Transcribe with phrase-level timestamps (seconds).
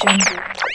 [0.00, 0.67] Jungle.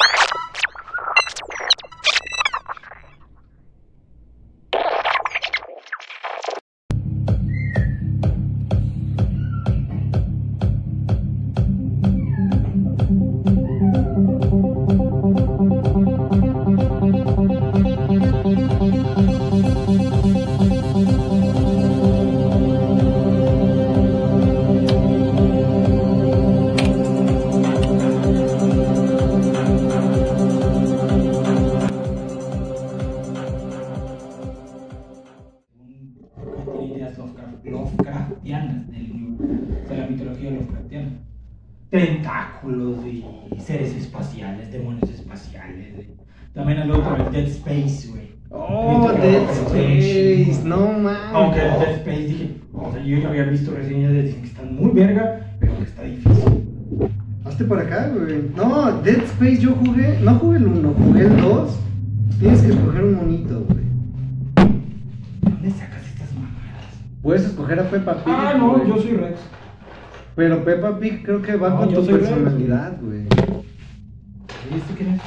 [70.83, 73.21] Peppa Pig creo que va No, con tu personalidad, güey.
[73.21, 75.21] ¿Y este quién es?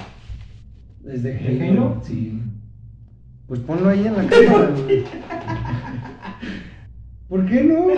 [1.14, 1.82] ¿Es de ¿De Halo?
[1.82, 2.02] Halo?
[2.04, 2.42] Sí.
[3.46, 5.04] Pues ponlo ahí en la cámara, güey.
[7.28, 7.96] ¿Por qué no, güey?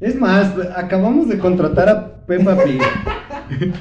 [0.00, 2.80] Es más, acabamos de contratar a Peppa Pig.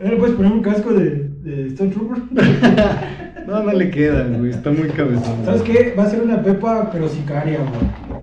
[0.00, 2.22] ¿No le puedes poner un casco de, de Stone Trooper?
[3.44, 4.52] No, no le queda, güey.
[4.52, 5.44] Está muy cabezón.
[5.44, 5.92] ¿Sabes qué?
[5.98, 8.22] Va a ser una Pepa, pero sicaria, güey.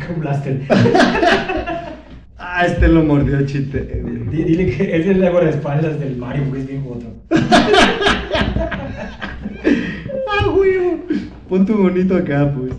[0.00, 0.60] Hijo Blaster.
[2.42, 3.36] Ah, este lo mordió
[4.02, 4.28] güey.
[4.30, 7.06] Di- Dile que es el guardaespaldas del Mario, porque es bien joto.
[10.28, 10.78] ¡Ah, güey!
[11.48, 12.72] Pon tu bonito acá, pues.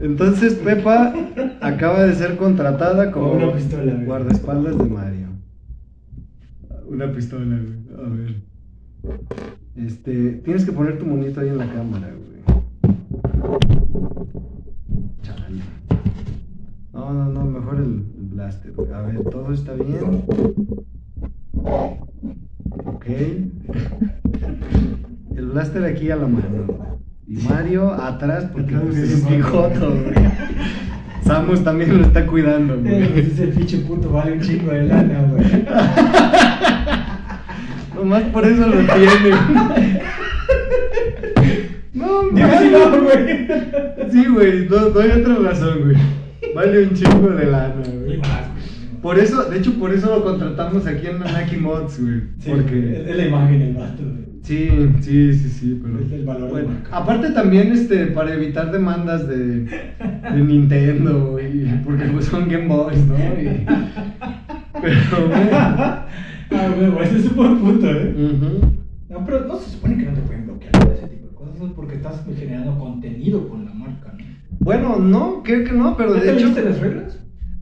[0.00, 1.14] Entonces, Pepa
[1.60, 4.04] acaba de ser contratada como Con una pistola, güey.
[4.04, 5.28] guardaespaldas de Mario.
[6.88, 8.04] Una pistola, güey.
[8.04, 8.34] A ver.
[9.76, 12.42] Este, tienes que poner tu monito ahí en la cámara, güey.
[15.22, 15.62] Chale.
[16.94, 18.72] No, no, no, mejor el, blaster.
[18.94, 20.22] A ver, todo está bien.
[22.86, 23.06] Ok.
[25.36, 26.98] El blaster aquí a la mano.
[27.26, 30.14] Y Mario atrás porque pues, es sí, bijoto, güey.
[31.22, 33.18] Samus también lo está cuidando, Eh, güey.
[33.18, 35.44] Ese pinche puto vale un chingo de lana, güey.
[37.96, 40.04] Nomás por eso lo tiene.
[41.94, 43.46] No, no, güey.
[44.10, 45.96] Sí, güey, no, no hay otra razón, güey.
[46.54, 48.04] Vale un chingo de lana, güey.
[48.18, 48.20] güey.
[49.02, 52.20] Por eso, de hecho, por eso lo contratamos aquí en Nanaki Mods, güey.
[52.38, 53.04] Sí, porque.
[53.08, 54.24] Es la imagen el vato, güey.
[54.42, 54.68] Sí,
[55.00, 56.00] sí, sí, sí, pero.
[56.04, 56.96] Es el valor de marca.
[56.96, 62.98] aparte también, este, para evitar demandas de, de Nintendo, y porque pues son Game Boys,
[63.06, 63.16] ¿no?
[63.16, 63.66] Y-
[64.82, 65.48] pero, güey.
[65.52, 66.06] Ah,
[66.76, 68.14] güey, ese es un buen punto, eh.
[69.10, 71.94] No, pero no se supone que no te pueden bloquear ese tipo de cosas, porque
[71.96, 73.73] estás generando contenido con la.
[74.64, 76.48] Bueno, no, creo que no, pero ¿Ya de te hecho.
[76.62, 77.18] las reglas?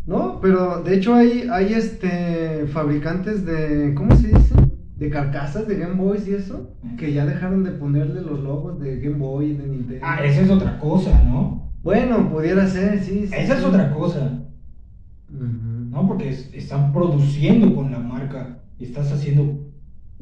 [0.07, 3.93] No, pero de hecho hay, hay este fabricantes de.
[3.97, 4.55] ¿Cómo se dice?
[4.97, 6.71] De carcasas de Game Boys y eso.
[6.97, 10.07] Que ya dejaron de ponerle los logos de Game Boy y de Nintendo.
[10.07, 11.73] Ah, esa es otra cosa, ¿no?
[11.83, 13.27] Bueno, pudiera ser, sí.
[13.27, 14.39] sí Esa es otra cosa.
[15.29, 16.07] ¿no?
[16.07, 19.72] Porque es- están produciendo con la marca y estás haciendo...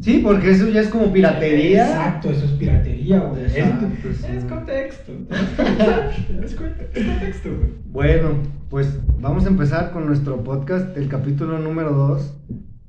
[0.00, 1.86] Sí, porque eso ya es como piratería.
[1.86, 3.44] Exacto, eso es piratería, güey.
[3.44, 5.12] Es, es contexto.
[6.42, 7.70] Es conte- es contexto, güey.
[7.90, 8.28] Bueno,
[8.70, 12.34] pues vamos a empezar con nuestro podcast, el capítulo número 2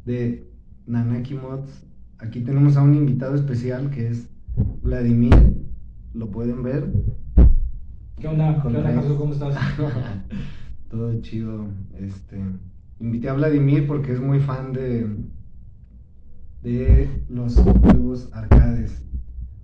[0.05, 0.47] de
[0.87, 1.83] Nanaki Mods.
[2.19, 4.29] Aquí tenemos a un invitado especial que es
[4.81, 5.35] Vladimir.
[6.13, 6.85] Lo pueden ver.
[8.19, 8.61] ¿Qué onda?
[8.61, 8.83] ¿Qué onda.
[8.93, 9.17] Caso?
[9.17, 9.55] ¿Cómo estás?
[10.89, 11.65] Todo chido.
[11.99, 12.37] Este,
[12.99, 15.07] invité a Vladimir porque es muy fan de
[16.63, 19.01] de los juegos arcades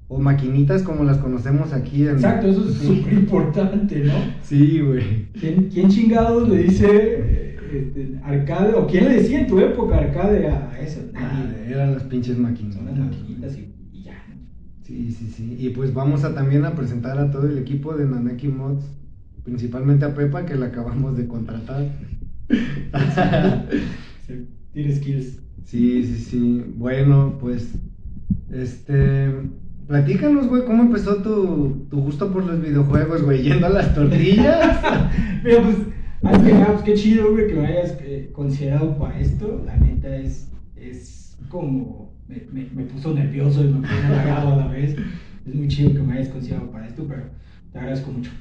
[0.07, 4.13] o maquinitas como las conocemos aquí en Exacto, eso es súper importante, ¿no?
[4.41, 5.27] Sí, güey.
[5.33, 8.73] ¿Quién, quién chingados le dice eh, este, arcade?
[8.73, 11.01] ¿O quién le decía en tu época arcade a eso?
[11.13, 12.81] Ah, eran las pinches maquinitas.
[12.83, 14.23] Las maquinitas y, y ya.
[14.83, 15.57] Sí, sí, sí.
[15.59, 18.85] Y pues vamos a también a presentar a todo el equipo de Nanaki Mods,
[19.43, 21.85] principalmente a Pepa que la acabamos de contratar.
[24.27, 25.39] Sí, Tiene skills.
[25.67, 26.65] Sí, sí, sí.
[26.77, 27.77] Bueno, pues,
[28.49, 29.29] este,
[29.85, 33.43] platícanos, güey, ¿cómo empezó tu, tu gusto por los videojuegos, güey?
[33.43, 34.81] ¿Yendo a las tortillas?
[35.43, 39.61] Mira, pues, que nada, pues qué chido, güey, que me hayas eh, considerado para esto.
[39.65, 44.95] La neta es, es como, me puso nervioso y me puso halagado a la vez.
[45.45, 47.23] Es muy chido que me hayas considerado para esto, pero
[47.73, 48.31] te agradezco mucho.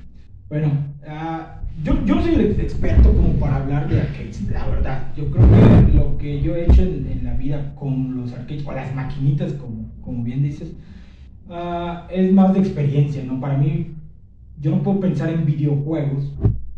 [0.48, 0.70] Bueno,
[1.08, 5.12] ah, yo, yo no soy el experto como para hablar de arcades, la verdad.
[5.16, 8.72] Yo creo que lo que yo he hecho en, la vida con los arcades, o
[8.72, 10.72] las maquinitas, como, como bien dices,
[11.50, 13.40] ah, es más de experiencia, ¿no?
[13.40, 13.94] Para mí,
[14.60, 16.32] yo no puedo pensar en videojuegos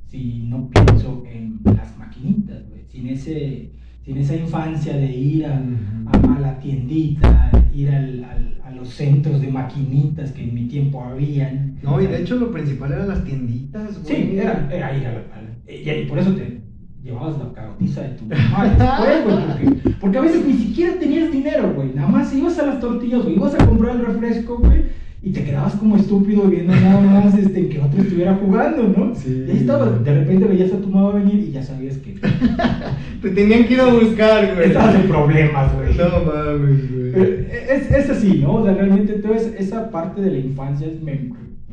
[0.06, 2.62] si no pienso en las maquinitas.
[2.88, 3.70] Sin, ese,
[4.08, 5.60] sin esa infancia de ir a,
[6.06, 10.66] a- a la tiendita, ir al, al- a los centros de maquinitas que en mi
[10.66, 11.76] tiempo habían.
[11.82, 14.16] No, y de hecho lo principal eran las tienditas, güey.
[14.16, 16.62] Sí, era, era ir al, al- y, y por eso te
[17.04, 21.30] llevabas la cagotiza de tu mamá después, güey, porque, porque a veces ni siquiera tenías
[21.30, 21.92] dinero, güey.
[21.94, 24.84] Nada más ibas a las tortillas, güey, ibas a comprar el refresco, güey,
[25.22, 29.14] y te quedabas como estúpido viendo nada más este, que otro estuviera jugando, ¿no?
[29.14, 29.44] Sí.
[29.46, 32.12] Y ahí estabas, de repente veías a tu mamá venir y ya sabías que
[33.22, 34.68] Te tenían que ir a buscar, güey.
[34.68, 35.96] estabas en problemas, güey.
[35.96, 37.46] No mames, güey.
[37.70, 38.54] Es, es así, ¿no?
[38.54, 40.94] O sea, realmente toda esa- parte de la infancia es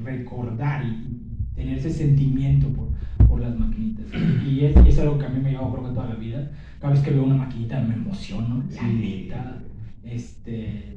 [0.04, 2.88] recordar y tener ese sentimiento por,
[3.28, 4.06] por las maquinitas.
[4.48, 6.52] Y es, y es algo que a mí me lleva creo que toda la vida.
[6.80, 8.86] Cada vez que veo una maquinita me emociono, la Sí.
[9.28, 9.62] neta.
[10.04, 10.96] Este.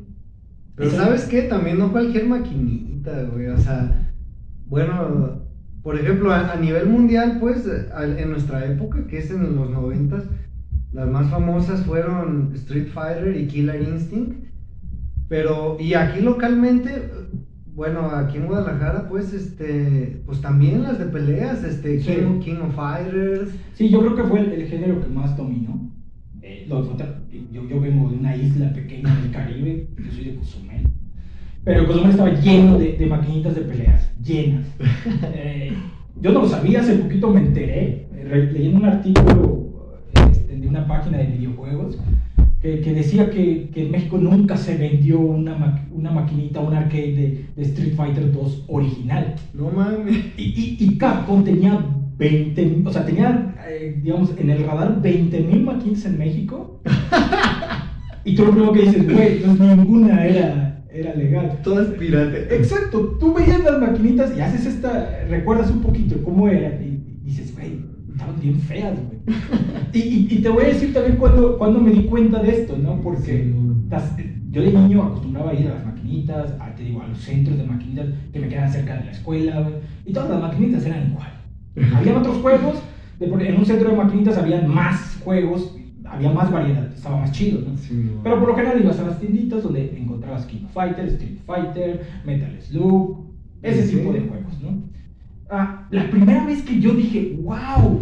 [0.78, 1.42] Pero ¿sabes qué?
[1.42, 3.48] También no cualquier maquinita, güey.
[3.48, 4.12] O sea,
[4.66, 5.42] bueno,
[5.82, 10.24] por ejemplo, a, a nivel mundial, pues, en nuestra época, que es en los noventas,
[10.92, 14.44] las más famosas fueron Street Fighter y Killer Instinct.
[15.28, 17.10] Pero, y aquí localmente,
[17.74, 22.14] bueno, aquí en Guadalajara, pues, este, pues también las de peleas, este, Sí.
[22.14, 23.50] King, King of Fighters.
[23.74, 25.92] Sí, yo creo que fue el, el género que más dominó.
[26.40, 26.88] Eh, los
[27.52, 30.82] yo, yo vengo de una isla pequeña del Caribe, yo soy de Cozumel.
[31.64, 34.66] Pero Cozumel estaba lleno de, de maquinitas de peleas, llenas.
[35.34, 35.72] Eh,
[36.20, 39.68] yo no lo sabía, hace poquito me enteré, eh, leyendo un artículo
[40.32, 41.98] este, de una página de videojuegos
[42.60, 46.74] que, que decía que, que en México nunca se vendió una, ma- una maquinita, un
[46.74, 49.34] arcade de, de Street Fighter 2 original.
[49.54, 50.16] No mames.
[50.36, 51.84] Y, y, y Capcom tenía
[52.18, 56.80] 20, o sea, tenía, eh, digamos, en el radar 20 mil maquinitas en México.
[58.24, 61.60] Y tú lo primero que dices, güey, pues ninguna era, era legal.
[61.62, 62.54] Todas pirate.
[62.54, 67.54] Exacto, tú veías las maquinitas y haces esta, recuerdas un poquito cómo eran y dices,
[67.54, 67.80] güey,
[68.12, 69.38] estaban bien feas, güey.
[69.92, 72.76] Y, y, y te voy a decir también cuando, cuando me di cuenta de esto,
[72.76, 73.00] ¿no?
[73.00, 73.50] Porque
[73.88, 74.12] las-
[74.50, 77.56] yo de niño acostumbraba a ir a las maquinitas, a, te digo, a los centros
[77.58, 79.74] de maquinitas que me quedan cerca de la escuela, güey,
[80.04, 81.30] y todas las maquinitas eran igual.
[81.96, 82.82] Había otros juegos,
[83.20, 85.74] en un centro de maquinitas habían más juegos,
[86.04, 87.76] había más variedad, estaba más chido, ¿no?
[87.76, 88.22] Sí, no.
[88.22, 92.06] Pero por lo general ibas a las tienditas donde encontrabas King of Fighter, Street Fighter,
[92.24, 93.26] Metal Slug,
[93.62, 93.96] ese Sí.
[93.96, 94.82] tipo de juegos, ¿no?
[95.50, 98.00] Ah, la primera vez que yo dije, wow,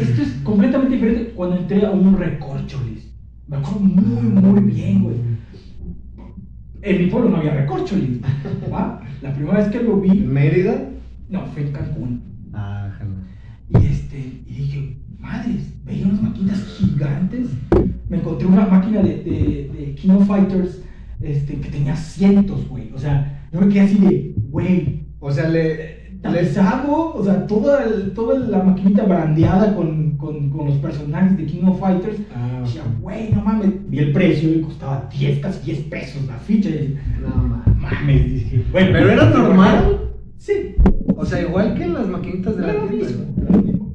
[0.00, 3.10] esto es completamente diferente cuando entré a un recorcholis.
[3.48, 5.16] Me acuerdo muy, muy bien, güey.
[6.82, 8.20] En mi pueblo no había recorcholis,
[8.72, 9.02] ¿va?
[9.22, 10.88] La primera vez que lo vi, ¿Mérida?
[11.28, 12.22] no, fue en Cancún.
[13.68, 17.48] Y este, y dije, madres, veía unas maquinitas gigantes.
[18.08, 20.82] Me encontré una máquina de, de, de King of Fighters
[21.20, 22.90] este, que tenía cientos, güey.
[22.94, 25.76] O sea, yo me quedé así de, güey, O sea, le.
[25.76, 31.36] le tapizado, o sea, toda, el- toda la maquinita brandeada con, con, con los personajes
[31.38, 32.16] de King of Fighters.
[32.34, 33.70] Ah, decía, güey, no mames.
[33.88, 36.68] Vi el precio y costaba 10, casi 10 pesos la ficha.
[36.68, 37.76] Y no mames.
[37.80, 38.88] mames, dije, bueno.
[38.92, 40.00] ¿Pero era normal?
[40.36, 40.74] Sí,
[41.20, 43.08] O sea, igual que en las maquinitas de la tienda.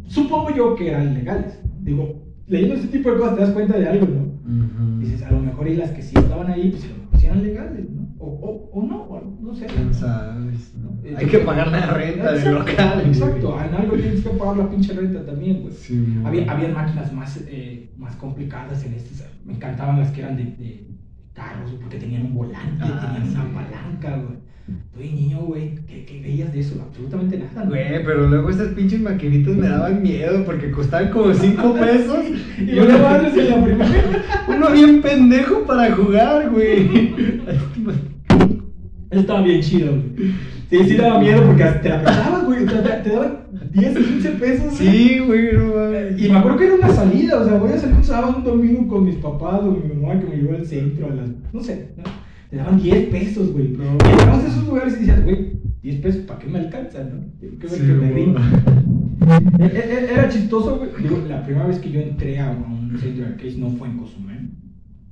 [0.08, 1.60] Supongo yo que eran legales.
[1.82, 5.00] Digo, leyendo ese tipo de cosas te das cuenta de algo, ¿no?
[5.00, 6.70] Dices, a lo mejor y las que sí estaban ahí,
[7.12, 8.06] pues eran legales, ¿no?
[8.20, 9.66] O, o, o no, o no sé.
[9.66, 10.74] ¿Quién sabes?
[10.82, 10.92] no?
[11.04, 13.04] Eh, Hay que pagar la renta del local.
[13.08, 15.74] Exacto, en algo tienes que pagar la pinche renta también, güey.
[15.74, 16.20] Sí.
[16.24, 19.28] Había, había máquinas más, eh, más complicadas en estas.
[19.44, 20.88] Me encantaban las que eran de, de
[21.36, 23.50] carros, porque tenían un volante, Ah, tenían una sí.
[23.54, 24.40] palanca, güey.
[24.94, 26.82] Tú de niño, güey, ¿qué, ¿qué veías de eso?
[26.88, 27.68] Absolutamente nada.
[27.68, 32.18] Güey, pero luego estas pinches maquinitas me daban miedo porque costaban como 5 pesos.
[32.58, 34.24] Y una madre en la primera.
[34.48, 37.14] Uno bien pendejo para jugar, güey.
[39.12, 40.34] Estaba bien chido, güey.
[40.70, 42.66] Sí, sí daba miedo porque te la pensabas, güey.
[42.66, 43.38] Te, te daban
[43.76, 44.74] 10, 15 pesos.
[44.76, 46.22] Sí, güey, no mames.
[46.22, 48.44] Y me acuerdo que era una salida, o sea, voy a salir un sábado, un
[48.44, 51.62] domingo con mis papás o mi mamá que me llevó al centro, a las, no
[51.62, 52.04] sé, ¿no?
[52.50, 53.70] te daban 10 pesos, güey.
[53.70, 53.84] No.
[53.84, 57.20] Y llegabas a esos lugares y decías, güey, 10 pesos, ¿para qué me alcanza, no?
[57.42, 58.42] Ver Sí, que me rinda.
[59.60, 60.92] E- e- Era chistoso, güey.
[61.28, 64.50] La primera vez que yo entré a un centro de arcades no fue en Cozumel.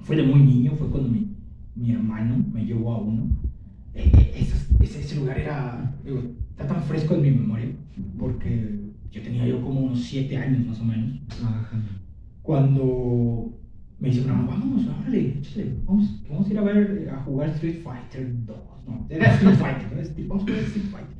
[0.02, 1.36] Fue de muy niño, fue cuando mi,
[1.76, 3.28] mi hermano me llevó a uno.
[3.96, 4.48] Eh, eh,
[4.82, 6.22] ese, ese lugar era, digo,
[6.54, 7.68] está tan fresco en mi memoria,
[8.18, 8.80] porque
[9.12, 11.70] yo tenía yo como unos 7 años más o menos, Ajá.
[12.42, 13.54] cuando
[14.00, 17.82] me dice, no, vamos, órale, échale, vamos, vamos a ir a ver, a jugar Street
[17.84, 18.58] Fighter 2,
[18.88, 20.28] no, era Street Fighter, ¿no?
[20.28, 21.18] Vamos a jugar Street Fighter.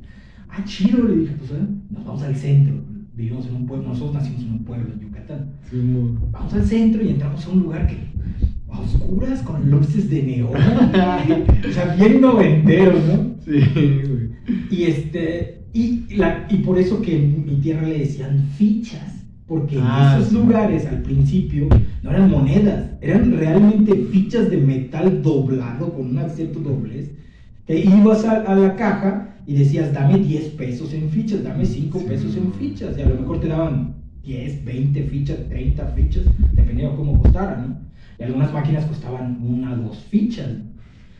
[0.48, 1.64] ah, chido, le dije, pues ¿eh?
[1.90, 2.74] nos vamos al centro.
[3.16, 5.52] Vivimos en un pueblo, nosotros nacimos en un pueblo en Yucatán.
[5.70, 6.18] Sí, mo.
[6.32, 7.96] Vamos al centro y entramos a un lugar que
[8.68, 10.50] a oscuras con luces de neón.
[11.68, 13.34] o sea, bien noventero, ¿no?
[13.44, 14.30] Sí, güey.
[14.76, 19.10] Y este y, la, y por eso que en mi tierra le decían fichas.
[19.46, 20.38] Porque Ah, en esos sí.
[20.38, 21.68] lugares al principio
[22.02, 27.10] no eran monedas, eran realmente fichas de metal doblado con un cierto doblez.
[27.66, 31.98] Que ibas a, a la caja y decías, dame 10 pesos en fichas, dame 5
[31.98, 32.04] Sí.
[32.06, 32.96] pesos en fichas.
[32.96, 37.56] Y a lo mejor te daban 10, 20 fichas, 30 fichas, dependiendo de cómo costara,
[37.58, 37.76] ¿no?
[38.18, 40.48] Y algunas máquinas costaban una, dos fichas.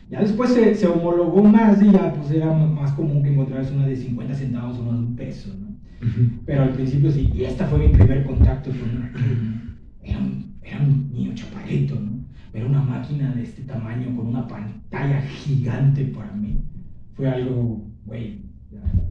[0.09, 3.87] Ya después se, se homologó más y ya pues era más común que encontraras una
[3.87, 5.75] de 50 centavos o una de un peso, ¿no?
[6.45, 9.09] Pero al principio sí, y esta fue mi primer contacto con.
[10.03, 12.11] Era un, era un niño chaparrito, ¿no?
[12.53, 16.61] Era una máquina de este tamaño con una pantalla gigante para mí.
[17.13, 18.45] Fue algo, güey,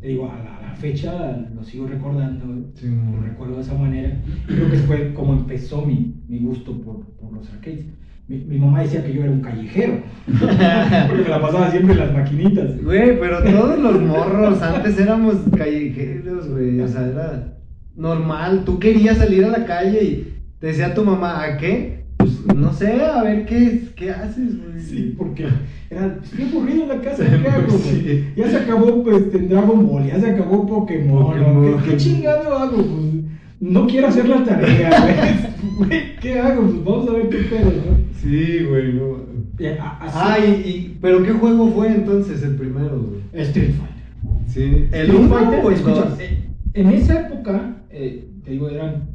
[0.01, 2.71] te digo, a la, a la fecha lo sigo recordando.
[2.75, 4.21] Sí, lo recuerdo de esa manera.
[4.47, 7.87] Creo que fue como empezó mi, mi gusto por, por los arcades.
[8.27, 11.99] Mi, mi mamá decía que yo era un callejero, porque me la pasaba siempre en
[12.01, 12.83] las maquinitas.
[12.83, 16.81] Güey, pero todos los morros antes éramos callejeros, güey.
[16.81, 17.59] O sea, era
[17.95, 18.63] normal.
[18.65, 22.05] Tú querías salir a la calle y te decía tu mamá, ¿a qué?
[22.17, 24.81] Pues no sé, a ver qué, qué haces, güey.
[24.81, 25.47] Sí, porque
[25.91, 27.67] era, estoy aburrido en la casa, ¿qué hago?
[27.67, 27.79] güey?
[27.79, 28.25] Sí.
[28.37, 31.25] Ya se acabó pues, Dragon Ball, ya se acabó Pokémon.
[31.25, 31.83] Pokémon.
[31.83, 32.77] ¿Qué, qué chingado hago?
[32.77, 33.25] Pues,
[33.61, 35.51] no quiero hacer la tarea.
[35.79, 36.63] Güey, ¿Qué hago?
[36.63, 38.04] Pues vamos a ver qué pedo, ¿no?
[38.25, 39.19] Sí, güey, no.
[39.81, 43.21] A- así- Ah, y, y- pero ¿qué juego fue entonces el primero, güey?
[43.45, 43.95] Street Fighter.
[44.49, 44.89] Sí.
[44.93, 46.19] ¿El Street 1 Fighter, o el escucha, 2?
[46.21, 49.09] eh, en esa época, eh, te digo, eran,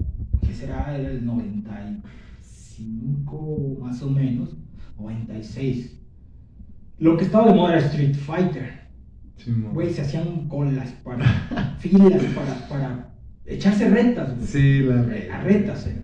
[0.46, 0.96] ¿qué será?
[0.98, 4.50] Era el 95 más o menos,
[5.00, 5.96] 96.
[7.00, 8.80] Lo que estaba de moda era Street Fighter.
[9.38, 9.70] Sí, mo.
[9.72, 11.26] Güey, se hacían colas para,
[11.80, 13.10] filas para, para
[13.46, 14.48] echarse retas, güey.
[14.48, 16.02] Sí, la Las retas, eh.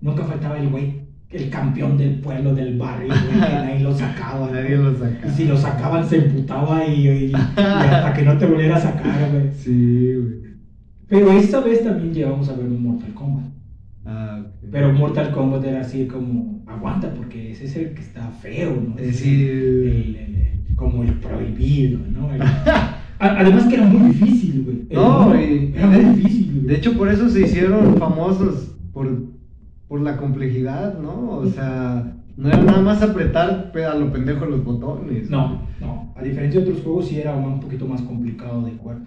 [0.00, 1.01] Nunca faltaba el güey,
[1.32, 4.50] el campeón del pueblo, del barrio, güey, que nadie lo sacaba.
[4.50, 5.26] Nadie lo saca.
[5.26, 8.80] Y si lo sacaban se emputaba y, y- y hasta que no te volviera a
[8.80, 9.50] sacar, güey.
[9.56, 10.42] Sí, güey.
[11.08, 13.44] Pero esa vez también llegamos a ver un Mortal Kombat.
[14.04, 14.68] Ah, ok.
[14.70, 18.98] Pero Mortal Kombat era así como, aguanta, porque ese es el que está feo, ¿no?
[18.98, 19.42] Eh, Ese sí.
[19.42, 22.28] es el- el- el- como el prohibido, ¿no?
[23.18, 24.78] Además que era muy difícil, güey.
[24.90, 26.66] No, uno y- Era muy difícil, güey.
[26.66, 29.06] De hecho, por eso se hicieron famosos, por,
[29.92, 31.32] por la complejidad, ¿no?
[31.32, 35.28] O sea, no era nada más apretar a lo pendejo los botones.
[35.28, 36.14] No, no.
[36.16, 39.00] A diferencia de otros juegos, sí era un poquito más complicado de jugar.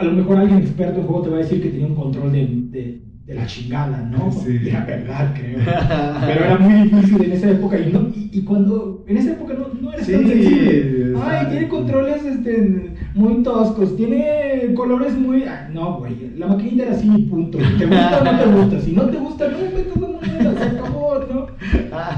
[0.00, 2.32] A lo mejor alguien experto en juego te va a decir que tenía un control
[2.32, 4.30] de, de, de la chingada, ¿no?
[4.30, 4.58] Sí.
[4.68, 5.58] Era verdad, creo.
[6.26, 7.78] Pero era muy difícil en esa época.
[7.80, 9.04] Y, no, y, y cuando.
[9.08, 11.14] En esa época no, no era Sí, tan sensible.
[11.22, 13.96] Ay, tiene controles este, muy toscos.
[13.96, 15.44] Tiene colores muy.
[15.72, 16.14] No, güey.
[16.36, 17.58] La maquinita era así, punto.
[17.58, 18.80] ¿Te gusta o no te gusta?
[18.80, 20.54] Si no te gusta, no me tomo moneda.
[20.56, 21.46] Se acabó, ¿no?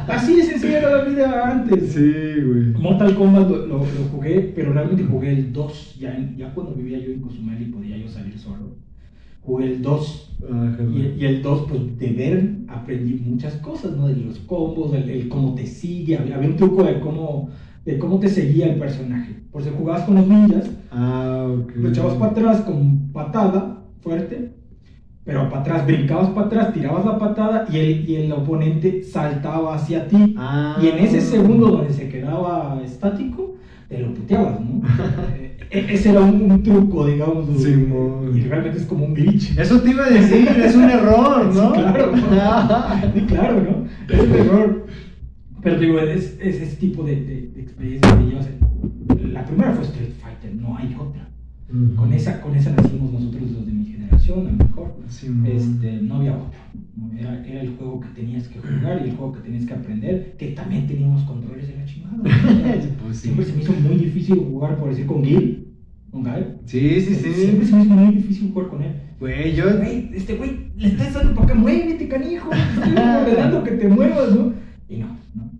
[0.09, 1.93] Así de sencilla era la vida antes.
[1.93, 2.13] Sí,
[2.45, 2.65] güey.
[2.83, 5.97] Mortal Kombat lo, lo- lo jugué, pero realmente jugué el 2.
[6.01, 8.77] Ya, ya cuando vivía yo en Cozumel y podía yo salir solo.
[9.49, 10.37] Jugué el 2.
[10.45, 14.07] Ajá, Y, y el 2, pues de ver, aprendí muchas cosas, ¿no?
[14.09, 16.19] De los combos, el, el cómo te sigue.
[16.19, 17.49] Había, había un truco de cómo,
[17.87, 19.35] de cómo te seguía el personaje.
[19.51, 21.73] Por si jugabas con los ninjas, Ah, ok.
[21.77, 24.53] lo echabas para atrás con patada fuerte,
[25.25, 29.75] pero para atrás, brincabas para atrás, tirabas la patada y el, y el oponente saltaba
[29.77, 30.35] hacia ti.
[30.37, 30.79] Ah.
[30.83, 33.55] Y en ese segundo donde se quedaba estático,
[33.89, 34.83] te lo puteabas, ¿no?
[35.71, 37.47] E- ese era un, un truco, digamos.
[37.63, 38.33] Simón.
[38.37, 39.57] y realmente es como un glitch.
[39.59, 41.75] Eso te iba a decir, es un error, ¿no?
[41.75, 42.13] Sí, claro.
[43.15, 44.15] Sí, claro, ¿no?
[44.15, 44.87] Es un error.
[45.63, 48.49] Pero digo, es, es ese tipo de, de, de experiencia que llevas.
[49.33, 51.29] La primera fue Street Fighter, no hay otra.
[51.97, 54.95] Con esa, con esa nacimos nosotros los de mi generación, a lo mejor.
[55.09, 55.47] Simón.
[55.47, 56.59] Este, no había otra.
[57.19, 60.35] Era, era el juego que tenías que jugar y el juego que tenías que aprender,
[60.39, 62.17] que también teníamos controles de la chingada.
[63.05, 63.23] Pues sí.
[63.29, 65.58] Siempre se me hizo muy difícil jugar, por decir, con Gil.
[66.11, 66.57] Con Gael.
[66.65, 67.33] Sí, sí, sí.
[67.33, 68.93] Siempre se me hizo muy difícil jugar con él.
[69.21, 69.65] Güey, yo.
[69.79, 72.51] Güey, este güey, le estás dando para acá, muévete, canijo.
[72.53, 74.53] Estoy ordenando que te muevas, ¿no?
[74.89, 75.51] Y no, ¿no?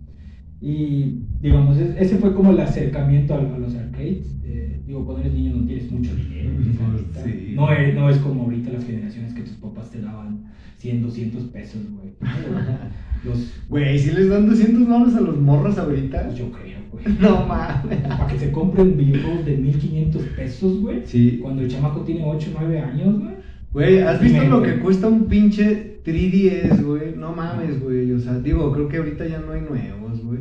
[0.61, 4.35] Y digamos, es- ese fue como el acercamiento a, los arcades.
[4.43, 6.49] Eh, digo, cuando eres niño no tienes mucho dinero.
[6.51, 7.23] neta.
[7.23, 7.53] sí.
[7.55, 10.45] No, es, no es como ahorita las generaciones que tus papás te daban
[10.77, 12.09] 100, 200 pesos, güey.
[13.25, 16.23] Los, Güey, si les dan 200 dólares a los morros ahorita.
[16.25, 16.78] pues yo creo.
[17.19, 17.99] No mames.
[18.01, 21.01] Para que se compren videojuegos de 1500 pesos, güey.
[21.05, 21.39] Sí.
[21.41, 23.33] Cuando el chamaco tiene 8, 9 años, güey.
[23.71, 24.71] Güey, ¿has visto lo güey.
[24.75, 27.15] que cuesta un pinche 3DS, güey?
[27.15, 28.11] No mames, güey.
[28.13, 30.39] O sea, digo, creo que ahorita ya no hay nuevos, güey.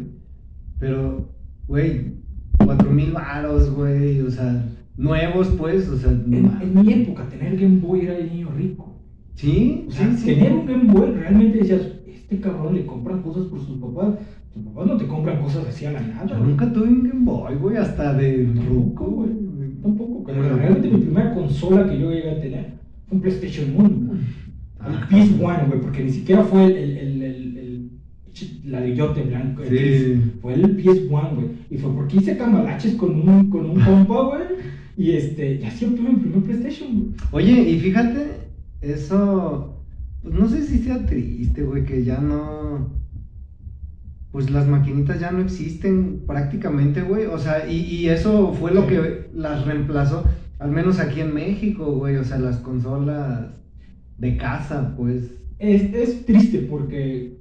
[0.78, 1.28] Pero,
[1.66, 2.12] güey,
[2.64, 4.20] 4 mil varos, güey.
[4.22, 4.64] O sea,
[4.96, 6.62] nuevos, pues, o sea, no En, mames.
[6.62, 8.94] en mi época, tener Game Boy era el niño rico.
[9.34, 10.26] Sí, O sea, sí, sí.
[10.34, 14.14] tener un Game Boy realmente decías, este cabrón le compran cosas por sus papás.
[14.62, 16.26] Tus papás no te compran cosas así a la nada.
[16.26, 19.30] Yo nunca tuve un Game Boy, güey, hasta de ruco, güey.
[19.82, 20.24] Tampoco.
[20.26, 22.72] Pero realmente mi primera consola que yo llegué a tener
[23.06, 23.88] fue un PlayStation 1.
[23.88, 24.18] güey.
[24.20, 27.90] El Ah, PS1, güey, porque ni siquiera fue el, el, el, el- el-
[28.32, 29.62] ch- la de yote blanco.
[29.68, 30.20] Sí.
[30.40, 31.46] Fue el PS1, güey.
[31.70, 34.42] Y fue porque hice cambalaches con un, con un compa, güey.
[34.96, 37.12] Y este, y así obtuve mi primer PlayStation, güey.
[37.32, 38.26] Oye, y fíjate,
[38.80, 39.82] eso,
[40.22, 42.88] pues no sé si sea triste, güey, que ya no,
[44.32, 48.82] pues las maquinitas ya no existen prácticamente, güey, o sea, y, y eso fue lo
[48.82, 48.88] Sí.
[48.88, 50.24] que las reemplazó,
[50.58, 53.46] al menos aquí en México, güey, o sea, las consolas
[54.18, 55.32] de casa, pues.
[55.58, 57.38] Es, es triste porque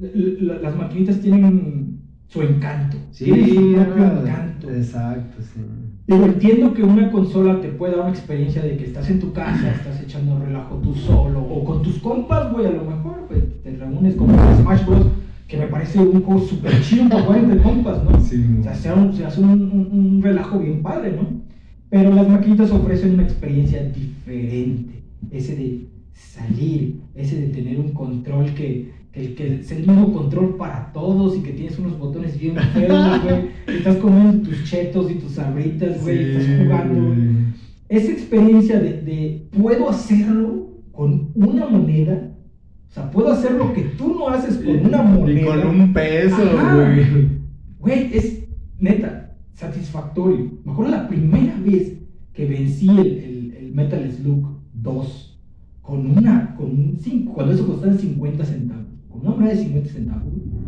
[0.00, 2.96] las maquinitas tienen su encanto.
[3.16, 4.70] tienen su encanto.
[4.70, 5.60] exacto, sí.
[6.06, 9.32] Digo, entiendo que una consola te puede dar una experiencia de que estás en tu
[9.32, 13.40] casa, estás echando relajo tú solo, o con tus compas, güey, a lo mejor, güey,
[13.62, 15.06] te reúnes con Smash Bros.,
[15.48, 18.18] que me parece un juego súper chido para jugar entre compas, ¿no?
[18.20, 21.42] Sí, O sea, se hace un, se hace un, un- un relajo bien padre, ¿no?
[21.90, 25.02] Pero las maquinitas ofrecen una experiencia diferente.
[25.30, 30.56] Ese de salir, ese de tener un control que, que, que es el mismo control
[30.56, 33.76] para todos y que tienes unos botones bien feos, güey.
[33.78, 37.06] Estás comiendo tus chetos y tus sabritas, güey, y estás jugando.
[37.06, 37.18] güey.
[37.88, 42.30] Esa experiencia de, de puedo hacerlo con una moneda.
[42.94, 45.40] O sea, puedo hacer lo que tú no haces con una moneda.
[45.40, 47.26] Y con un peso, güey.
[47.80, 48.44] Güey, es
[48.78, 50.52] neta, satisfactorio.
[50.64, 51.94] Me acuerdo la primera vez
[52.32, 55.38] que vencí el, el- el Metal Slug 2
[55.82, 59.90] con una, con un 5, cuando eso costaba 50 centavos, con una moneda de 50
[59.90, 60.64] centavos, güey,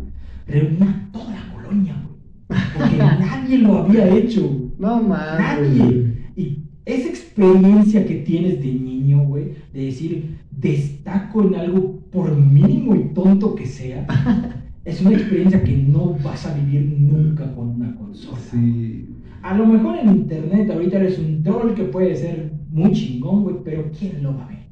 [0.47, 2.59] reuní a toda la colonia, güey.
[2.77, 4.69] Porque nadie lo había hecho.
[4.77, 5.39] No mames.
[5.39, 6.13] Nadie.
[6.35, 12.95] Y esa experiencia que tienes de niño, güey, de decir, destaco en algo por mínimo
[12.95, 14.05] y tonto que sea,
[14.85, 18.39] es una experiencia que no vas a vivir nunca con una consola.
[18.51, 19.05] Sí.
[19.41, 23.57] A lo mejor en internet ahorita eres un troll que puede ser muy chingón, güey,
[23.63, 24.67] pero ¿quién lo va a ver?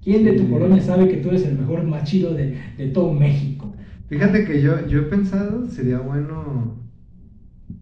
[0.00, 0.48] ¿Quién de tu Sí.
[0.48, 3.72] colonia sabe que tú eres el mejor más chido de, de todo México?
[4.08, 6.74] Fíjate que yo, yo he pensado, sería bueno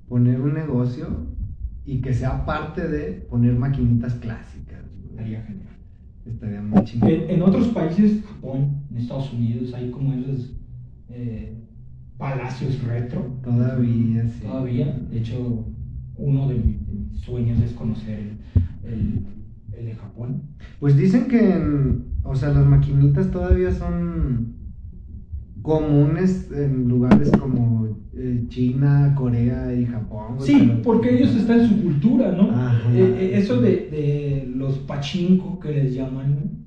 [0.09, 1.27] poner un negocio
[1.85, 4.85] y que sea parte de poner maquinitas clásicas.
[5.11, 5.66] Estaría genial.
[6.27, 7.09] Estaría muy chingón.
[7.11, 10.53] En, en otros países, Japón, en Estados Unidos, hay como esos
[11.09, 11.63] eh,
[12.19, 13.21] palacios retro.
[13.43, 14.43] Todavía, sí.
[14.43, 14.99] Todavía.
[15.11, 15.65] De hecho,
[16.17, 18.19] uno de, mi- de mis sueños es conocer
[18.85, 19.27] el, el-
[19.79, 20.43] el de Japón.
[20.81, 24.55] Pues dicen que, en- o sea, las maquinitas todavía son
[25.63, 30.37] comunes en lugares como eh, China, Corea y Japón.
[30.41, 32.51] Sí, porque ellos están en su cultura, ¿no?
[32.51, 32.91] Ajá.
[32.95, 33.56] Eh, eh, eso
[34.97, 36.65] pachinko que les llaman,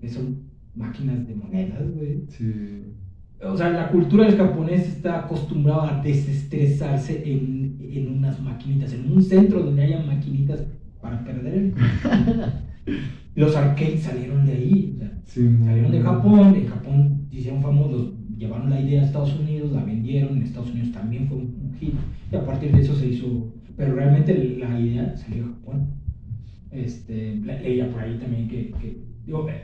[0.00, 2.24] que son máquinas de monedas, güey.
[2.28, 2.94] Sí.
[3.42, 9.10] O sea, la cultura del japonés está acostumbrada a desestresarse en, en unas maquinitas, en
[9.10, 10.66] un centro donde haya maquinitas
[11.00, 11.74] para perder el
[13.34, 18.12] Los arcades salieron de ahí, o sea, Sí, salieron de Japón, en Japón hicieron famosos,
[18.36, 21.74] llevaron la idea a Estados Unidos, la vendieron, en Estados Unidos también fue un, un
[21.78, 21.94] hit,
[22.30, 25.99] y a partir de eso se hizo, pero realmente la idea salió de Japón.
[26.72, 29.62] Este, le- leía por ahí también que, que- digo, eh,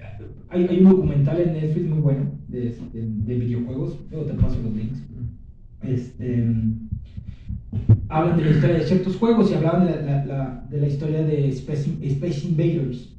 [0.49, 4.61] hay, hay un documental en Netflix muy bueno de, este, de videojuegos, luego te paso
[4.63, 4.99] los links.
[5.83, 6.45] Este,
[8.09, 10.87] hablan de la historia de ciertos juegos y hablaban de la, la- la- de la
[10.89, 13.13] historia de Space, Space Invaders.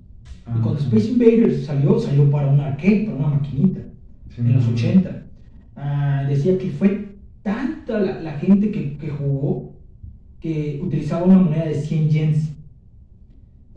[0.48, 0.78] Y cuando.
[0.80, 3.82] Space Invaders salió, salió para un arcade, para una maquinita,
[4.30, 4.74] Sí, en los no.
[4.74, 5.24] 80.
[5.76, 7.08] Ah, decía que fue
[7.44, 9.76] tanta la, la gente que, que jugó
[10.40, 12.54] que utilizaba una moneda de 100 yens.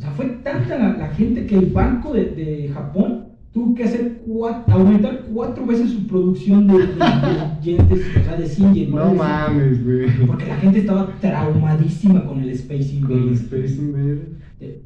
[0.01, 3.85] O sea, fue tanta la, la gente que el banco de, de Japón tuvo que
[3.85, 6.97] hacer cua- aumentar cuatro veces su producción de, de, de
[7.63, 8.91] yens, de- o sea, de 100 yens.
[8.95, 9.59] No monedas de 100.
[9.59, 10.27] mames, güey.
[10.27, 13.41] Porque la gente estaba traumadísima con el Space Con Invaders.
[13.43, 14.21] Space Invaders.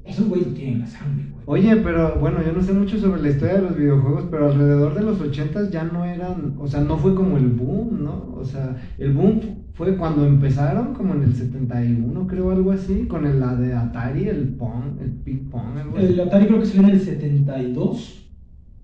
[0.05, 1.45] Esos güeyes lo tienen en la sangre, güey.
[1.47, 4.95] Oye, pero bueno, yo no sé mucho sobre la historia de los videojuegos, pero alrededor
[4.95, 8.33] de los 80 ya no eran, o sea, no fue como el boom, ¿no?
[8.37, 9.41] O sea, el boom
[9.73, 14.29] fue cuando empezaron, como en el 71, creo, algo así, con el, la de Atari,
[14.29, 16.07] el Pong, el Ping Pong, algo así.
[16.07, 18.21] El Atari creo que salió en el 72.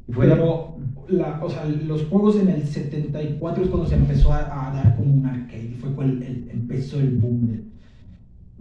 [0.09, 0.75] Y fue pero,
[1.07, 4.95] la, o sea, los juegos en el 74 es cuando se empezó a, a dar
[4.97, 5.69] como un arcade.
[5.73, 7.47] y Fue cuando el- el- empezó el boom.
[7.47, 7.61] de-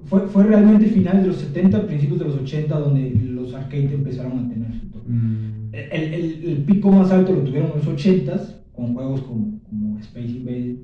[0.06, 4.40] fue, fue realmente finales de los 70, principios de los 80, donde los arcades empezaron
[4.40, 5.10] a tener su toque.
[5.10, 9.60] Mm, El, el- el pico más alto lo tuvieron en los 80s, con juegos como,
[9.70, 10.80] como Space Invaders.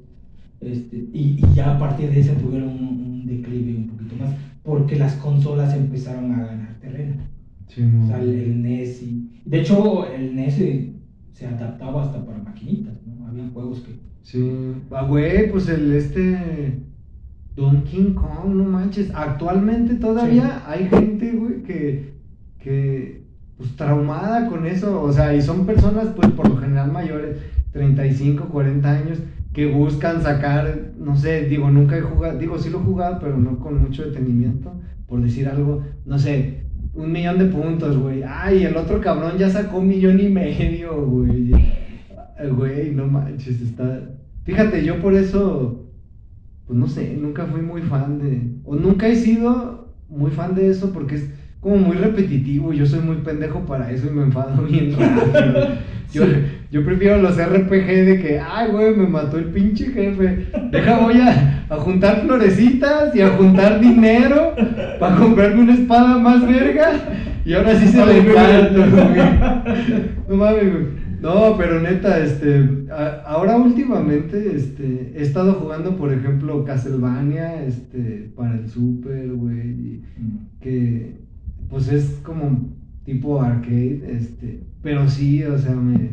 [0.62, 4.34] Este, y, y ya a partir de ese tuvieron un, un declive un poquito más.
[4.64, 7.16] porque las consolas empezaron a ganar terreno.
[7.68, 8.04] Sí, no.
[8.04, 9.30] O sea, el, el NES y...
[9.46, 10.92] De hecho, el NES
[11.34, 13.28] se, adaptaba hasta para maquinitas, ¿no?
[13.28, 13.92] Había juegos que...
[14.24, 14.40] Sí.
[14.92, 16.80] Ah, güey, pues el este.
[17.56, 19.12] Donkey Kong, no manches.
[19.14, 22.14] Actualmente todavía hay gente, güey, que.
[22.60, 23.24] que.
[23.58, 25.02] pues traumada con eso.
[25.02, 27.38] O sea, y son personas, pues por lo general mayores,
[27.72, 29.20] 35, 40 años,
[29.54, 33.38] que buscan sacar, no sé, digo, nunca he jugado, digo, sí lo he jugado, pero
[33.38, 34.74] no con mucho detenimiento,
[35.08, 38.24] por decir algo, no sé, un millón de puntos, güey.
[38.28, 41.52] Ay, el otro cabrón ya sacó un millón y medio, güey.
[42.52, 44.10] Güey, no manches, está...
[44.44, 45.85] Fíjate, yo por eso,
[46.68, 48.42] pues no sé, nunca fui muy fan de...
[48.64, 52.74] O nunca he sido muy fan de eso porque es como muy repetitivo.
[52.74, 55.68] Yo soy muy pendejo para eso y me enfado bien rápido.
[56.14, 56.32] Yo, Sí.
[56.72, 60.48] yo prefiero los RPG de que, ay, güey, me mató el pinche jefe.
[60.72, 64.54] Deja, voy a, a juntar florecitas y a juntar dinero
[65.00, 66.92] para comprarme una espada más verga.
[67.44, 69.22] Y ahora sí se le encanto, güey.
[70.30, 70.86] No mames, güey.
[71.26, 78.32] No, pero neta, este, a- ahora últimamente, este, he estado jugando, por ejemplo, Castlevania, este,
[78.36, 80.02] para el Super, güey, y
[80.60, 81.22] que,
[81.70, 82.46] pues es como
[83.06, 86.12] tipo arcade, este, pero sí, o sea, me,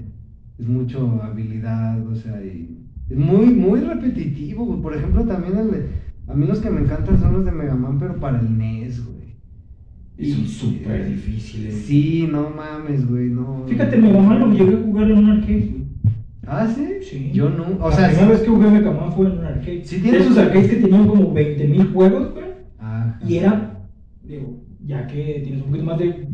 [0.59, 2.79] es mucho habilidad, o sea, y
[3.11, 4.81] es muy, muy repetitivo, güey.
[4.81, 5.87] Por ejemplo, también el
[6.29, 9.05] a mí los que me encantan son los de Mega Man, pero para el NES,
[9.05, 9.22] güey.
[10.19, 11.75] Y son súper difíciles.
[11.87, 13.65] Sí, no mames, güey, no.
[13.67, 15.83] Fíjate, Mega Man lo llegué a jugar en un arcade, güey.
[16.47, 16.87] ¿Ah, sí?
[17.03, 17.31] Sí.
[17.33, 19.45] Yo no, o la sea, primera sí- vez que jugué Mega Man fue en un
[19.45, 19.85] arcade.
[19.85, 22.45] Sí, de tienes- esos arcades que tenían como 20.000 juegos, güey.
[22.79, 23.19] Ajá.
[23.27, 23.81] Y era,
[24.29, 26.27] digo, ya que tienes un poquito más de,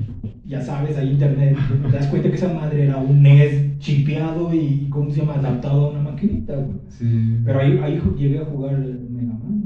[0.47, 1.57] ya sabes, hay internet,
[1.91, 5.35] te das cuenta que esa madre era un NES chipeado y, ¿cómo se llama?
[5.35, 6.79] Adaptado a una maquinita, güey.
[6.89, 7.37] Sí.
[7.45, 9.65] Pero ahí, ahí llegué a jugar Mega Man.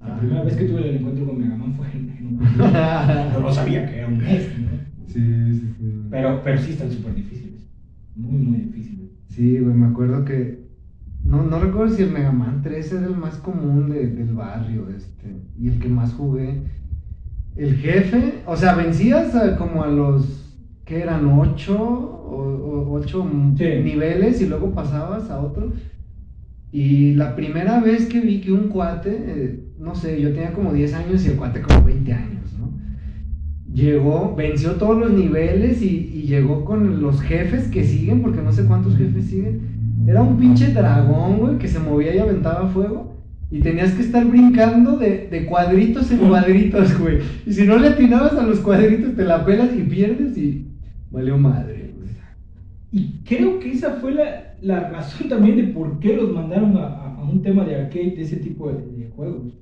[0.00, 0.18] La Ah.
[0.18, 2.38] primera vez que tuve el encuentro con Mega Man fue en, en un...
[3.34, 4.68] Yo no sabía que era un NES, ¿no?
[5.06, 6.02] Sí, sí, sí.
[6.10, 7.60] Pero, pero sí están súper difíciles.
[8.16, 9.10] Muy, muy difíciles.
[9.28, 10.64] Sí, güey, me acuerdo que.
[11.24, 14.88] No, no recuerdo si el Mega Man 3 era el más común de- del barrio,
[14.94, 15.34] este.
[15.58, 16.62] Y el que más jugué.
[17.56, 20.40] El jefe, o sea, vencías a- como a los.
[20.84, 21.24] que eran?
[21.26, 23.64] ¿8 o, o- ocho Sí.
[23.82, 25.72] niveles y luego pasabas a otro?
[26.72, 30.72] Y la primera vez que vi que un cuate, eh, no sé, yo tenía como
[30.74, 32.43] 10 años y el cuate como 20 años.
[33.74, 38.52] Llegó, venció todos los niveles y, y llegó con los jefes que siguen, porque no
[38.52, 39.62] sé cuántos jefes siguen.
[40.06, 43.14] Era un pinche dragón, güey, que se movía y aventaba fuego.
[43.50, 47.18] Y tenías que estar brincando de, de cuadritos en cuadritos, güey.
[47.46, 50.68] Y si no le atinabas a los cuadritos, te la pelas y pierdes y
[51.10, 52.08] valió madre, güey.
[52.92, 56.86] Y creo que esa fue la, la razón también de por qué los mandaron a,
[56.86, 59.52] a- a un tema de arcade de ese tipo de, de juegos.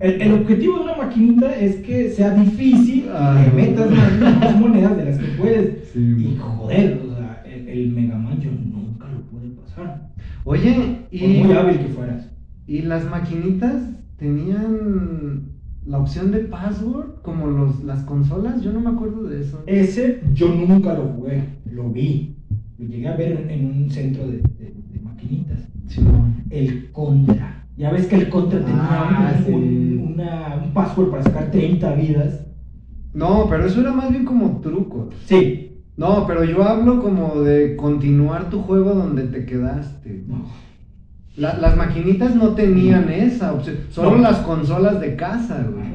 [0.00, 3.42] El, el objetivo de una maquinita es que sea difícil, Ah.
[3.44, 5.88] que metas más, más monedas de las que puedes.
[5.92, 10.10] Sí, y joder, o sea, el, el Mega Man yo nunca lo pude pasar.
[10.44, 10.74] Oye,
[11.10, 12.28] Por y, muy hábil que fueras.
[12.66, 13.74] y las maquinitas
[14.18, 15.48] tenían
[15.86, 18.62] la opción de password como los, las consolas.
[18.62, 19.62] Yo no me acuerdo de eso.
[19.66, 22.36] Ese yo nunca lo jugué, lo vi.
[22.78, 25.58] Lo llegué a ver en, en un centro de, de- de maquinitas.
[26.50, 27.57] El Contra.
[27.78, 29.52] Ya ves que el Contra tenía Ah, un, sí.
[29.52, 32.44] un- una- un password para sacar 30 vidas.
[33.14, 35.14] No, pero eso era más bien como trucos.
[35.26, 35.64] Sí.
[35.96, 40.24] No, pero yo hablo como de continuar tu juego donde te quedaste.
[40.28, 40.44] No.
[41.36, 44.18] La- las maquinitas no tenían esa opción, solo No.
[44.22, 45.86] las consolas de casa, güey.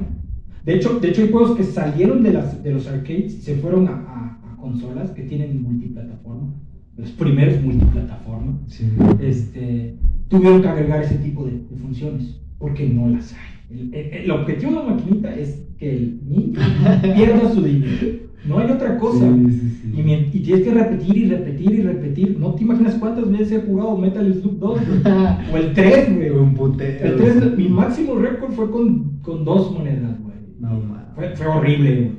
[0.65, 3.87] De hecho, de hecho, hay juegos que salieron de, las, de los arcades se fueron
[3.89, 6.53] a, a- a consolas que tienen multiplataforma.
[6.97, 8.53] Los primeros multiplataforma.
[8.67, 8.87] Sí.
[9.21, 9.97] Este,
[10.37, 13.77] tuvieron que agregar ese tipo de, de funciones porque no las hay.
[13.77, 16.59] El, el- el objetivo de la maquinita es que el niño
[17.15, 18.07] pierda su dinero.
[18.45, 19.25] No hay otra cosa.
[19.33, 19.93] Sí, sí, sí.
[19.95, 22.37] Y, y tienes que repetir y repetir y repetir.
[22.39, 25.01] No te imaginas cuántas veces he jugado Metal Slug 2 güey.
[25.53, 26.29] o el 3, güey.
[26.29, 27.05] Un putero.
[27.05, 30.35] El 3, mi máximo récord fue con, con dos monedas, güey.
[30.59, 30.81] No.
[31.15, 32.11] Fue, fue horrible,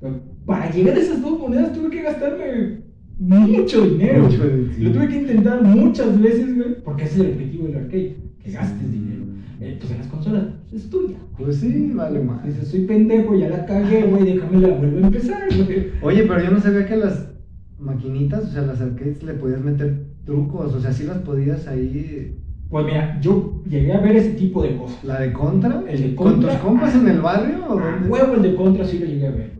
[0.00, 0.14] güey.
[0.46, 2.80] Para llegar a esas dos monedas tuve que gastarme
[3.18, 4.24] mucho dinero.
[4.24, 4.44] Mucho.
[4.78, 6.82] Lo tuve que intentar muchas veces, güey.
[6.84, 8.16] Porque ese es el objetivo del arcade.
[8.42, 9.24] Que gastes dinero.
[9.60, 11.16] Eh, pues en las consolas, pues es tuya.
[11.38, 12.44] Pues sí, vale más.
[12.44, 15.90] Dices, soy pendejo, ya la cagué, güey, déjame la vuelvo a empezar, güey.
[16.02, 17.30] Oye, pero yo no sabía que las
[17.78, 22.36] maquinitas, o sea, las arcades le podías meter trucos, o sea, sí las podías ahí.
[22.68, 25.04] Pues mira, yo llegué a ver ese tipo de cosas.
[25.04, 25.82] ¿La de contra?
[25.88, 28.08] El de ¿Con Contra, tus compas ah, en el barrio o dónde?
[28.08, 29.52] huevo el de contra sí lo llegué a ver.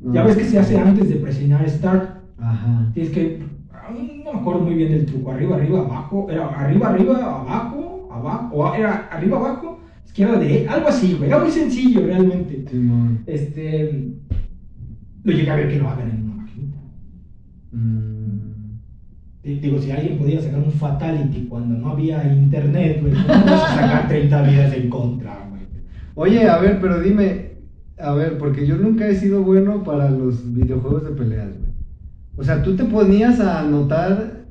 [0.00, 0.14] No.
[0.14, 2.11] Ya ves que se hace antes de presionar Start.
[2.42, 2.90] Ajá.
[2.94, 3.38] Tienes que.
[4.24, 5.30] No me acuerdo muy bien del truco.
[5.30, 6.26] Arriba, arriba, abajo.
[6.30, 8.54] Era arriba, arriba, abajo, abajo.
[8.56, 9.80] O era arriba, abajo.
[10.06, 11.28] izquierda, derecha, algo así, güey.
[11.30, 12.64] Era muy sencillo realmente.
[13.26, 14.12] Este.
[15.24, 16.78] Lo llegué a ver que lo hagan en una maquinita.
[17.72, 18.78] Mm.
[19.44, 23.70] Di- Digo, si alguien podía sacar un fatality cuando no había internet, güey, ¿cómo vas
[23.72, 25.62] a sacar 30 vidas en contra, güey?
[26.14, 27.52] Oye, a ver, pero dime,
[27.98, 31.48] a ver, porque yo nunca he sido bueno para los videojuegos de peleas.
[32.36, 34.42] O sea, ¿tú te ponías a anotar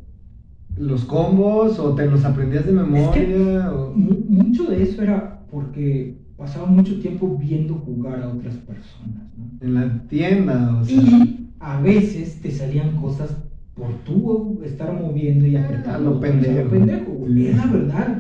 [0.77, 3.71] los combos o te los aprendías de memoria?
[3.71, 3.91] o...
[3.93, 9.45] Mucho de eso era porque pasaba mucho tiempo viendo jugar a otras personas, ¿no?
[9.65, 10.95] En la tienda, o sea.
[10.95, 13.35] Y a veces te salían cosas
[13.75, 15.99] por tú estar moviendo y Ah, apretando.
[15.99, 16.19] lo a lo
[16.69, 17.27] pendejo.
[17.27, 18.17] Es la verdad.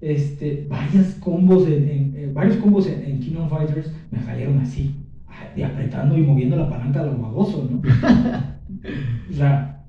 [0.00, 4.96] Este, varias combos en, en- eh, varios combos en, en Kingdom Fighters me salieron así,
[5.54, 7.80] de apretando y moviendo la palanca de lo baboso, ¿no?
[9.28, 9.82] o sea,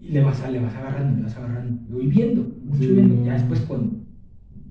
[0.00, 1.74] y le vas, a- le vas agarrando, le vas agarrando.
[1.88, 2.92] Voy viendo, mucho Sí.
[2.92, 3.24] viendo.
[3.24, 3.90] Ya después cuando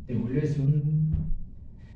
[0.06, 1.12] te vuelves un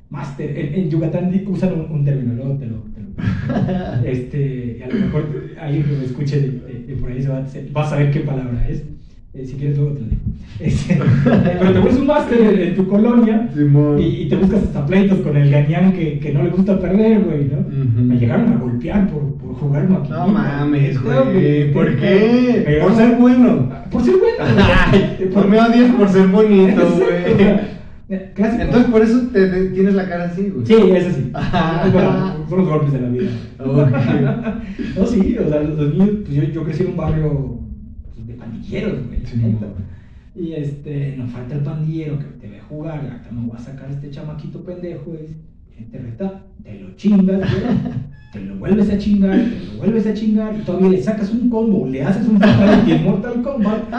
[0.09, 3.09] máster, en, en Yucatán usan un, un término, luego te lo, te lo
[4.05, 5.25] este, y a lo mejor
[5.57, 8.11] alguien que me escuche de, de- de por ahí se va, se- va a saber
[8.11, 8.83] qué palabra es.
[9.33, 10.21] Eh, si quieres, luego te lo digo.
[10.61, 10.99] Este,
[11.57, 13.49] pero te vuelves un máster en, en tu colonia
[13.97, 17.21] y, y te buscas hasta pleitos con el gañán que, que no le gusta perder,
[17.23, 18.03] güey, ¿no?
[18.03, 20.17] Me llegaron a golpear por, por jugar maquinita.
[20.19, 21.71] No mames, güey.
[21.73, 22.63] ¿Por Me qué?
[22.67, 23.69] llegaron- Por ser bueno.
[23.89, 24.35] Por ser bueno.
[24.91, 25.47] Ay, güey.
[25.47, 28.21] me odias por ser bonito, güey.
[28.35, 28.61] Clásico.
[28.63, 30.65] Entonces por eso te, te- tienes la cara así, güey.
[30.65, 31.31] Sí, eso sí.
[31.91, 33.29] Bueno, son los golpes de la vida.
[33.57, 33.89] Ok.
[34.99, 37.59] No, sí, o sea, los, niños, pues yo, yo crecí en un barrio
[38.31, 39.25] de pandilleros, güey.
[39.25, 39.91] Sí, no.
[40.33, 43.89] Y este, nos falta el pandillero que te ve jugar, ahorita me voy a sacar
[43.89, 45.13] a este chamaquito pendejo,
[45.77, 47.63] y te reta, te lo chingas, güey,
[48.31, 51.49] te lo vuelves a chingar, te lo vuelves a chingar, y todavía le sacas un
[51.49, 53.89] combo, le haces un fatality en Mortal Kombat,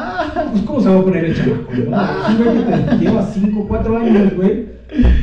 [0.52, 1.70] pues ¿cómo se va a poner el chamaco?
[1.74, 2.98] ¿no?
[2.98, 4.66] Que lleva 5, 4 años, güey,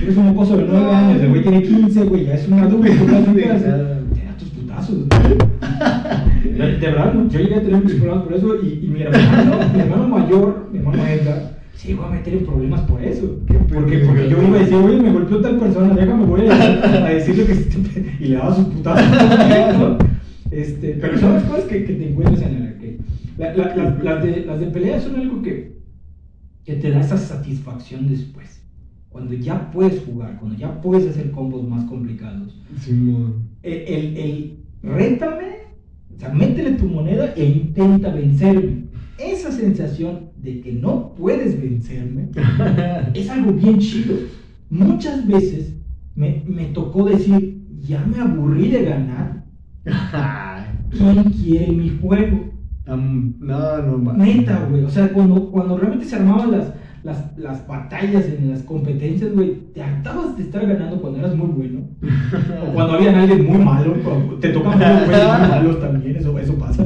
[0.03, 2.91] eres un mocoso de 9 años, el güey tiene 15, güey, ya es un adulto,
[3.33, 5.48] te da tus putazos, güey.
[6.43, 9.79] De verdad, yo llegué a tener muchos problemas por eso y, y mi hermano, mi
[9.79, 13.37] hermano mayor, mi hermano Edgar, se llegó a meter en problemas por eso.
[13.47, 17.09] Porque, porque yo iba a decir, oye, me golpeó tal persona, déjame, voy a, a
[17.09, 19.97] decirle que se y le daba sus putazos.
[20.51, 22.97] Este, pero son las cosas que, que te encuentras en el arcade.
[23.37, 25.77] La- la- la- las, de, las de pelea son algo que,
[26.65, 28.61] que te da esa satisfacción después.
[29.09, 33.35] Cuando ya puedes jugar, cuando ya puedes hacer combos más complicados Simón.
[33.63, 35.58] el, el, el rétame,
[36.19, 38.89] o sea, métele tu moneda e intenta vencerme.
[39.17, 42.27] Esa sensación de que no puedes vencerme
[43.13, 44.17] es algo bien chido.
[44.69, 45.75] Muchas veces
[46.15, 49.45] me, me tocó decir, ya me aburrí de ganar,
[50.91, 52.49] ¿quién quiere mi juego?
[52.85, 54.13] Am- no, no.
[54.13, 54.83] Neta, güey.
[54.83, 56.73] O sea, cuando, cuando realmente se armaban las,
[57.03, 61.47] las, las batallas en las competencias, güey, te hartabas de estar ganando cuando eras muy
[61.47, 61.79] bueno.
[62.67, 63.93] O cuando había alguien muy malo,
[64.41, 66.85] te tocan juegos muy malos también, eso, eso pasa.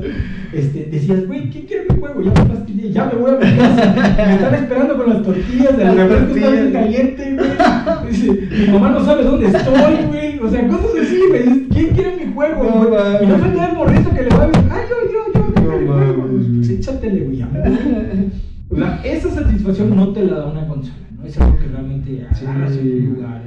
[0.53, 2.21] Este, decías, güey, ¿quién quiere mi juego?
[2.21, 3.95] Ya me fastidié, ya me voy a mi casa.
[4.27, 8.11] Me están esperando con las tortillas, el Las refresco está bien caliente, güey.
[8.11, 10.39] Dice, mi mamá no sabe dónde estoy, güey.
[10.39, 11.43] O sea, cosas así, güey.
[11.43, 12.63] Dices, ¿Quién quiere mi juego?
[12.63, 15.61] No y no falta el morrito que le va a decir, ay, yo, yo, yo,
[15.63, 15.93] No mi juego.
[15.93, 16.75] mames, Pues, güey.
[16.79, 18.31] échatele, güey, ya me voy.
[18.69, 21.25] O sea, esa satisfacción no te la da una consola, ¿no?
[21.25, 22.45] Es algo que realmente Sí.
[22.45, 23.43] agarras en un lugar.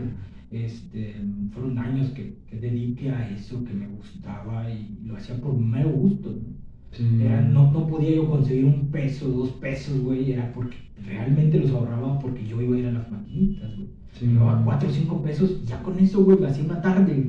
[0.51, 1.17] Este,
[1.53, 5.91] fueron años que, que dediqué a eso, que me gustaba y lo hacía por mero
[5.91, 6.31] gusto.
[6.31, 6.57] ¿no?
[6.93, 7.05] Sí.
[7.23, 11.71] Era, no, no podía yo conseguir un peso, dos pesos, güey, era porque realmente los
[11.73, 13.89] ahorraba porque yo iba a ir a las maquinitas, güey.
[14.13, 14.27] Sí.
[14.29, 17.29] Llevaba cuatro o cinco pesos y ya con eso, güey, me hacía una tarde.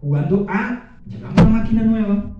[0.00, 2.36] Jugando, ah, llegaba una máquina nueva.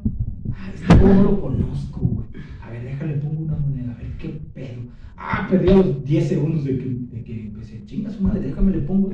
[0.53, 2.27] Ah, este juego no lo conozco, güey.
[2.63, 4.83] A ver, déjale, pongo una moneda, a ver qué pedo.
[5.21, 7.85] Ah, perdí los 10 segundos de que, de que empecé.
[7.85, 9.11] Chinga su madre, déjame le pongo.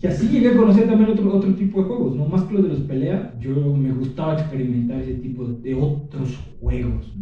[0.00, 2.62] Y así llegué a conocer también otro, otro tipo de juegos, no más que los
[2.62, 3.34] de los pelea.
[3.40, 7.12] Yo me gustaba experimentar ese tipo de, de otros juegos.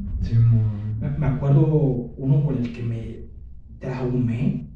[1.19, 3.17] me acuerdo uno con el que me
[3.79, 4.67] traumé.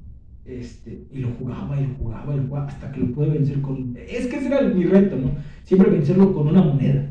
[0.46, 3.61] Este, y lo jugaba y lo jugaba y lo jugaba hasta que lo pude vencer
[3.61, 3.94] con.
[3.96, 5.33] Es que ese era mi reto, ¿no?
[5.64, 7.11] Siempre vencerlo con una moneda.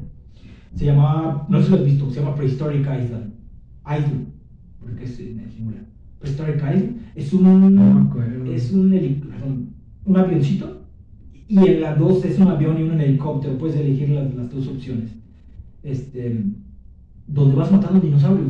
[0.76, 3.34] Se llamaba, no sé si lo has visto, se llama Prehistoric Island.
[3.86, 4.28] Island,
[4.80, 5.84] porque es en el singular.
[6.20, 7.76] Prehistoric Island es un.
[7.76, 8.52] No.
[8.52, 9.70] Es un, perdón,
[10.06, 10.82] un avioncito.
[11.48, 13.58] Y en la dos es un avión y un helicóptero.
[13.58, 15.16] Puedes elegir las, las dos opciones.
[15.82, 16.44] Este,
[17.26, 18.50] donde vas matando dinosaurios.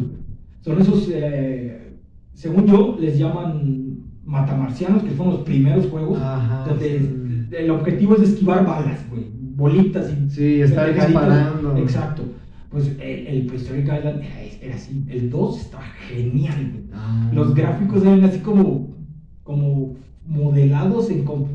[0.62, 1.94] Son esos, eh,
[2.34, 6.20] según yo, les llaman matamarcianos, que fueron los primeros juegos.
[6.20, 7.56] Ajá, donde sí.
[7.56, 9.28] el objetivo es esquivar balas, güey.
[9.56, 10.30] Bolitas y.
[10.30, 11.78] Sí, estar disparando.
[11.78, 12.24] Exacto.
[12.70, 14.22] Pues el, el Prehistoric Island
[14.62, 15.04] era, así.
[15.10, 16.84] El 2 estaba genial, güey.
[16.94, 17.32] Ah.
[17.34, 18.96] Los gráficos eran así como,
[19.44, 21.48] como modelados en, como,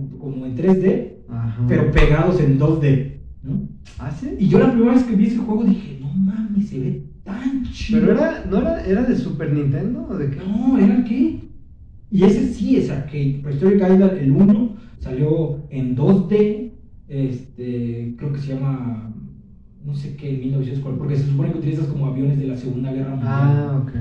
[0.44, 1.64] en 3D, Ajá.
[1.68, 3.12] pero pegados en 2D,
[3.44, 3.68] ¿no?
[3.98, 4.34] ¿Ah, sí?
[4.38, 7.62] Y yo la primera vez que vi ese juego dije, no mames, se ve tan
[7.64, 8.00] chido.
[8.00, 10.40] Pero era, ¿no era, era de Super Nintendo o de qué?
[10.44, 11.40] No, era arcade.
[12.10, 13.40] Y ese sí es arcade.
[13.42, 16.70] Prehistoric Island, el 1, salió en 2D.
[17.08, 19.13] Este, creo que se llama.
[19.84, 20.98] No sé qué, en 1940.
[20.98, 23.32] Porque se supone que utilizas como aviones de la Segunda Guerra Mundial.
[23.32, 23.92] Ah, ok.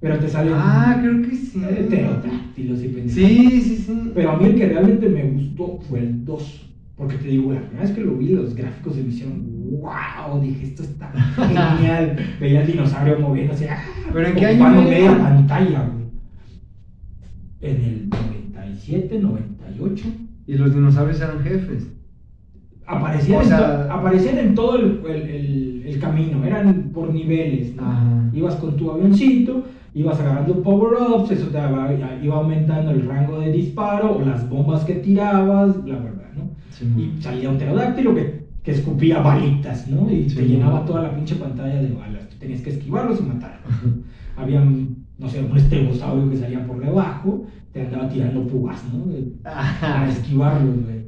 [0.00, 0.52] Pero te salen.
[0.56, 1.58] Ah, creo que sí.
[1.60, 3.12] Pterodáctilos y pendejadas.
[3.14, 4.10] Sí, sí, sí.
[4.14, 6.66] Pero a mí el que realmente me gustó fue el 2.
[6.96, 9.46] Porque te digo, la primera vez que lo vi, los gráficos de emisión,
[9.80, 12.16] wow, dije, esto está genial.
[12.38, 13.70] Veía el dinosaurio moviéndose.
[13.70, 13.82] ¡ah!
[14.12, 14.80] ¿Pero en qué año era?
[14.82, 16.00] media pantalla, güey.
[17.62, 20.08] En el 97, 98.
[20.46, 21.86] Y los dinosaurios eran jefes.
[22.90, 27.74] Aparecían, O en, sea- aparecían en todo el, el- el- el camino, eran por niveles.
[27.76, 27.82] ¿no?
[27.82, 28.28] Ajá.
[28.32, 29.62] Ibas con tu avioncito,
[29.94, 31.90] ibas agarrando power-ups, eso te daba-
[32.22, 37.00] iba aumentando el rango de disparo o las bombas que tirabas, bla, bla, bla, ¿no?
[37.00, 40.10] Y salía un pterodáctilo que, que escupía balitas, ¿no?
[40.10, 40.36] Y Sí.
[40.36, 42.28] te llenaba toda la pinche pantalla de balas.
[42.28, 43.72] Tú tenías que esquivarlos y matarlos.
[44.36, 44.62] Había,
[45.18, 49.06] no sé, un estegosaurio que salía por debajo, te andaba tirando púas, ¿no?
[49.12, 50.99] De- a esquivarlos, güey.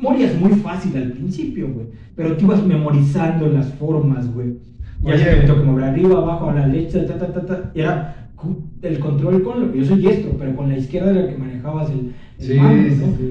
[0.00, 1.86] Morías muy fácil al principio, güey.
[2.16, 4.56] Pero te ibas memorizando las formas, güey.
[5.02, 7.70] Ya que me que mover arriba, abajo, a la derecha, ta, ta, ta, ta.
[7.74, 8.30] Y Era
[8.82, 11.90] el control con lo Yo soy diestro, pero con la izquierda era la que manejabas
[11.90, 13.16] el, el Sí, mano, sí, ¿no?
[13.16, 13.22] sí.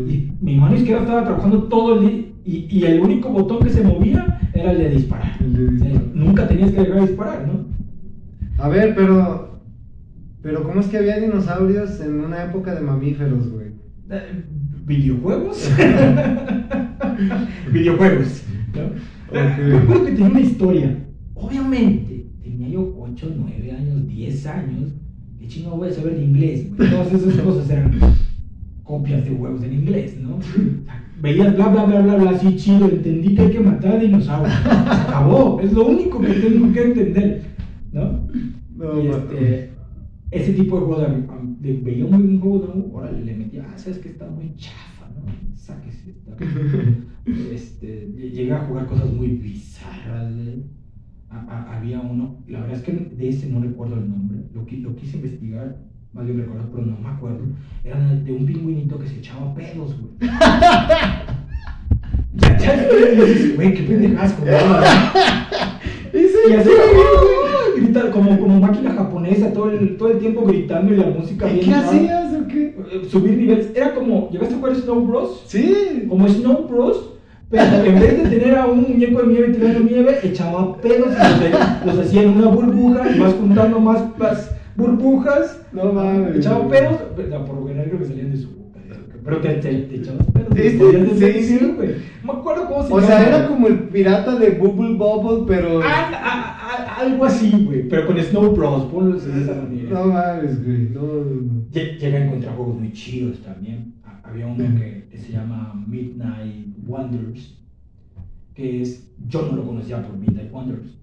[0.42, 2.26] Y mi mano izquierda estaba trabajando todo el día.
[2.46, 5.38] Y, y el único botón que se movía era el de disparar.
[5.40, 5.96] El de disparar.
[5.96, 8.64] Eh, Nunca tenías que dejar de disparar, ¿no?
[8.64, 9.50] A ver, pero.
[10.42, 13.68] Pero, ¿cómo es que había dinosaurios en una época de mamíferos, güey?
[14.10, 14.44] Eh,
[14.90, 15.70] ¿Videojuegos?
[17.72, 18.44] Videojuegos.
[18.74, 18.82] ¿no?
[19.32, 20.98] Me acuerdo que tenía una historia.
[21.36, 24.90] Obviamente, tenía yo 8, 9 años, 10 años.
[25.40, 26.76] ¿Qué chingo voy a saber de inglés?
[26.76, 28.00] Todas esas cosas eran
[28.84, 30.40] copias de juegos en inglés, ¿no?
[31.22, 32.90] Veías bla, bla, bla, bla, bla, así chido.
[32.90, 34.58] Entendí que hay que matar a dinosaurios.
[34.64, 35.62] Se acabó.
[35.62, 37.44] Es lo único que tengo que entender,
[37.92, 38.28] ¿no?
[38.76, 39.70] No, y este,
[40.32, 41.08] ese tipo de juegos,
[41.60, 45.08] de- veía un, un juego nuevo, órale, le metía, ah, sabes que está muy chafa,
[45.16, 45.24] ¿no?
[45.56, 46.12] Sáquese.
[46.12, 46.36] esta".
[47.54, 50.64] este, ll- llegué a jugar cosas muy bizarras, güey.
[51.30, 54.62] A- a- había uno, la verdad es que de ese no recuerdo el nombre, lo,
[54.62, 55.78] lo quise investigar,
[56.14, 57.42] más bien recuerdo, pero no me acuerdo.
[57.84, 60.30] Era de un pingüinito que se echaba pedos, güey.
[62.36, 62.88] Ya, ya,
[63.56, 66.20] güey, qué pendejadas jugaba, ¿no?
[66.50, 67.49] Y así, ¡ay!
[67.80, 71.54] Grita como, como máquina japonesa, todo el, todo el tiempo gritando y la música ¿Y
[71.56, 71.66] bien.
[71.66, 71.88] qué rara.
[71.88, 72.76] hacías o qué?
[72.92, 73.72] Eh, Subir niveles.
[73.76, 75.44] Era como, ¿llegaste a jugar Snow Bros?
[75.48, 76.06] Sí.
[76.08, 77.14] Como Snow Bros,
[77.50, 81.50] pero en vez de tener a un muñeco de nieve tirando nieve, echaba pedos y
[81.84, 85.60] los, los hacía en una burbuja y vas juntando más, más burbujas.
[85.74, 86.38] No mames.
[86.38, 86.98] Echaba pedos,
[87.48, 88.59] por lo general creo que salían de su.
[89.24, 90.48] Pero te, te, te echabas pedos.
[90.56, 91.90] Sí, sí, podías sí, güey.
[92.24, 95.82] Me acuerdo cómo se O sea, era como el pirata de Bubble Bubble, pero.
[95.84, 99.90] Ah, ah, ah, algo así, güey, pero con Snow Bros, ponlo de esa manera.
[99.92, 100.90] No mames, güey.
[100.94, 101.62] No, no, no.
[101.72, 103.94] Lle- Llega a encontrar juegos muy chidos también.
[104.06, 107.56] Ha- Había uno que, que se llama Midnight Wonders,
[108.56, 110.98] que es, yo no lo conocía por Midnight Wonders,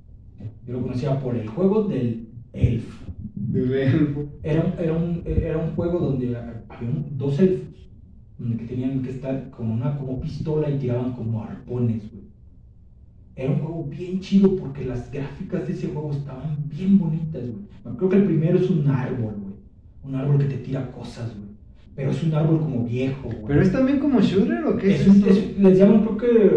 [0.67, 3.05] yo lo conocía por el juego del elfo.
[3.35, 4.25] De elfo.
[4.43, 6.59] Era, un- era, un, era un juego donde había
[7.13, 7.86] dos elfos,
[8.39, 12.25] donde que tenían que estar con una como pistola y tiraban como arpones, güey.
[13.35, 17.97] Era un juego bien chido porque las gráficas de ese juego estaban bien bonitas, güey.
[17.97, 19.55] Creo que el primero es un árbol, güey.
[20.05, 21.47] Un árbol que te tira cosas, güey.
[21.95, 23.45] Pero es un árbol como viejo, güey.
[23.47, 25.27] ¿Pero es también como shooter o qué es, Es esto?
[25.31, 26.49] es- les llaman, creo que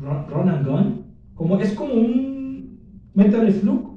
[0.00, 1.02] run, run and gun.
[1.34, 2.78] Como, es como un
[3.14, 3.94] Metal Slug,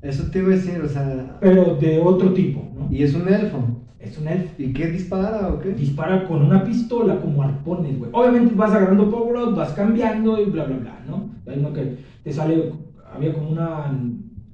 [0.00, 1.38] Eso te iba a decir, o sea.
[1.40, 2.88] pero de otro tipo, ¿no?
[2.94, 3.58] Y es un elfo.
[3.98, 4.54] Es un elfo.
[4.58, 5.70] ¿Y qué dispara o qué?
[5.70, 8.10] dispara con una pistola como arpones, güey.
[8.14, 11.30] Obviamente vas agarrando power vas cambiando y bla, bla, bla, ¿no?
[11.46, 12.72] Hay uno que te sale,
[13.12, 13.92] había como una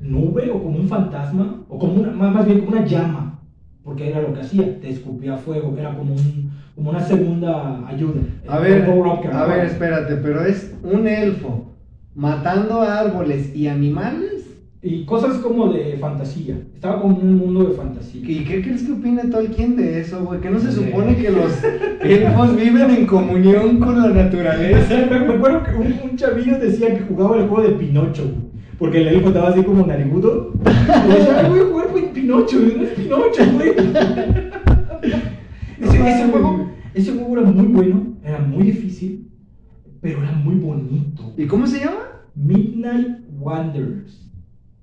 [0.00, 3.38] nube o como un fantasma, o como una, más bien como una llama,
[3.83, 8.22] porque era lo que hacía, te escupía fuego, era como, un, como una segunda ayuda.
[8.48, 8.88] A ver,
[9.32, 11.70] a ver, espérate, pero es un elfo
[12.14, 14.34] matando árboles y animales.
[14.87, 18.20] Y cosas como de fantasía, estaba como en un mundo de fantasía.
[18.20, 20.43] ¿Y qué crees que opina Tolkien de eso, güey?
[20.43, 21.53] Que no se supone que los
[22.03, 25.07] elfos viven en comunión con la naturaleza.
[25.11, 28.53] Me acuerdo que un, un chavillo decía que jugaba el juego de Pinocho, güey.
[28.78, 30.53] Porque el elfo estaba así como narigudo.
[30.66, 33.70] Y decía, "Ay, voy a jugar con Pinocho, no es Pinocho, güey.
[35.80, 39.28] Ese, ese juego, ese juego era muy bueno, era muy difícil,
[40.01, 41.32] pero era muy bonito.
[41.37, 42.01] ¿Y cómo se llama?
[42.35, 44.24] Midnight Wanderers.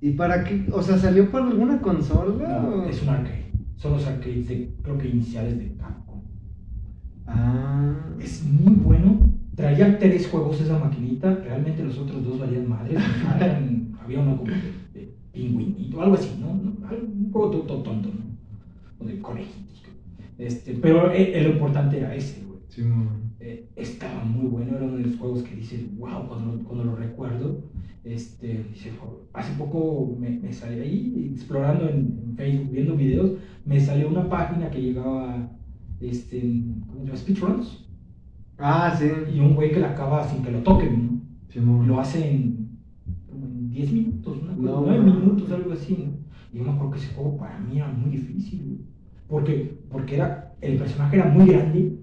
[0.02, 0.66] ¿Y para qué?
[0.72, 2.34] O sea, ¿salió para alguna consola?
[2.60, 3.46] No, o- es un arcade.
[3.76, 6.20] Son los arcades de, creo que iniciales de Capcom.
[7.26, 7.94] Ah.
[8.20, 9.20] Es muy bueno.
[9.54, 11.34] Traía tres juegos esa maquinita.
[11.36, 12.98] Realmente los otros dos valían madres.
[13.40, 14.60] Eran- había uno como de,
[15.00, 16.48] de pingüinito, algo así, ¿no?
[16.48, 16.72] ¿no?
[16.96, 18.24] Un juego todo, tonto, ¿no?
[18.98, 19.82] O de conejitos.
[20.38, 22.58] Este, pero eh, lo importante era ese, güey.
[22.68, 23.06] Sí, mo.
[23.44, 26.84] Eh, estaba muy bueno, era uno de los juegos que dices, wow, cuando lo, cuando
[26.84, 27.58] lo recuerdo.
[28.04, 33.32] Este, dice, "Jo, hace poco me, me salí ahí explorando en, en Facebook, viendo videos,
[33.64, 35.48] me salió una página que llegaba,
[36.00, 36.40] este,
[36.86, 37.16] ¿cómo se llama?
[37.16, 37.84] Speedruns.
[38.58, 39.06] Ah, sí.
[39.34, 41.20] Y un güey que la acaba sin que lo toquen, ¿no?
[41.48, 41.60] Sí.
[41.60, 42.68] Lo hace en,
[43.28, 45.14] como en 10 minutos, cosa, No, 9 no.
[45.14, 46.12] minutos, algo así, ¿no?
[46.52, 48.84] Y yo me acuerdo que ese juego para mí era muy difícil.
[49.28, 51.98] Porque, porque era, el personaje era muy grande,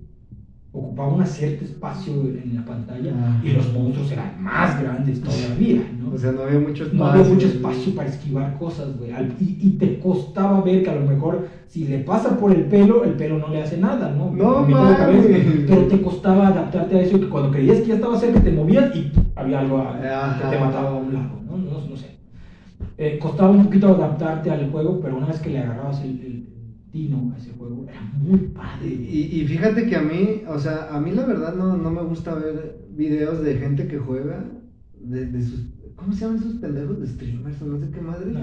[0.72, 3.42] ocupaba un cierto espacio en la pantalla Ah.
[3.44, 6.12] y los monstruos eran más grandes todavía, ¿no?
[6.14, 7.00] O sea, no había mucho espacio.
[7.06, 9.12] no había mucho espacio para esquivar cosas, güey.
[9.40, 13.04] Y, y te costaba ver que a lo mejor si le pasa por el pelo,
[13.04, 14.32] el pelo no le hace nada, ¿no?
[14.32, 14.68] No.
[15.68, 18.96] Pero te costaba adaptarte a eso que cuando creías que ya estaba cerca te movías
[18.96, 21.58] y había algo a- que te mataba a un lado, ¿no?
[21.58, 22.18] No, no sé.
[22.98, 26.50] Eh, costaba un poquito adaptarte al juego, pero una vez que le agarrabas el, el
[26.92, 28.88] tino a ese juego, era muy padre.
[28.88, 32.02] Y, y- fíjate que a mí, o sea, a mí la verdad no, no me
[32.04, 34.46] gusta ver videos de gente que juega,
[35.00, 35.66] de, de sus,
[35.96, 38.32] ¿cómo se llaman esos pendejos de streamers o no sé qué madre?
[38.32, 38.40] No.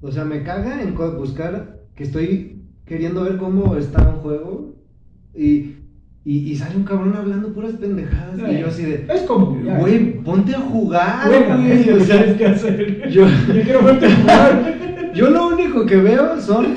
[0.00, 4.74] O sea, me caga en buscar que estoy queriendo ver cómo está un juego
[5.34, 5.76] y,
[6.24, 10.22] y, y sale un cabrón hablando puras pendejadas y yo así de, Es como, güey,
[10.22, 11.90] ponte a jugar, güey.
[11.90, 13.08] O sea, que hacer.
[13.10, 15.12] yo, Yo quiero verte jugar.
[15.14, 16.74] yo lo único que veo son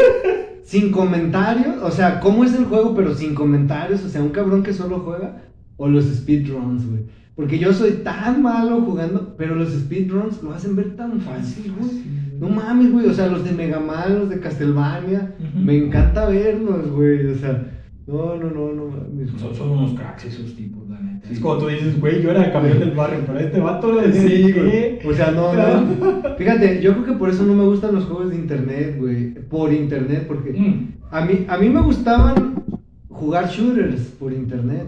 [0.69, 4.61] sin comentarios, o sea, cómo es el juego, pero sin comentarios, o sea, un cabrón
[4.61, 5.41] que solo juega,
[5.77, 7.05] o los speedruns, güey.
[7.35, 12.03] Porque yo soy tan malo jugando, pero los speedruns lo hacen ver tan fácil, güey.
[12.39, 16.91] No mames, güey, o sea, los de Mega Man, los de Castlevania, me encanta verlos,
[16.91, 17.65] güey, o sea,
[18.05, 19.31] no, no, no, no mames.
[19.41, 21.08] Son, son unos cracks esos tipos, neta.
[21.27, 21.33] Sí.
[21.33, 24.01] Es como tú dices, güey, yo era el campeón del barrio, pero este vato lo
[24.01, 24.99] decía, Sí, güey.
[25.07, 26.35] O sea, no, no.
[26.37, 29.33] Fíjate, yo creo que por eso no me gustan los juegos de internet, güey.
[29.33, 30.93] Por internet, porque Mm.
[31.11, 32.63] a mí, a mí me gustaban
[33.09, 34.85] jugar shooters por internet.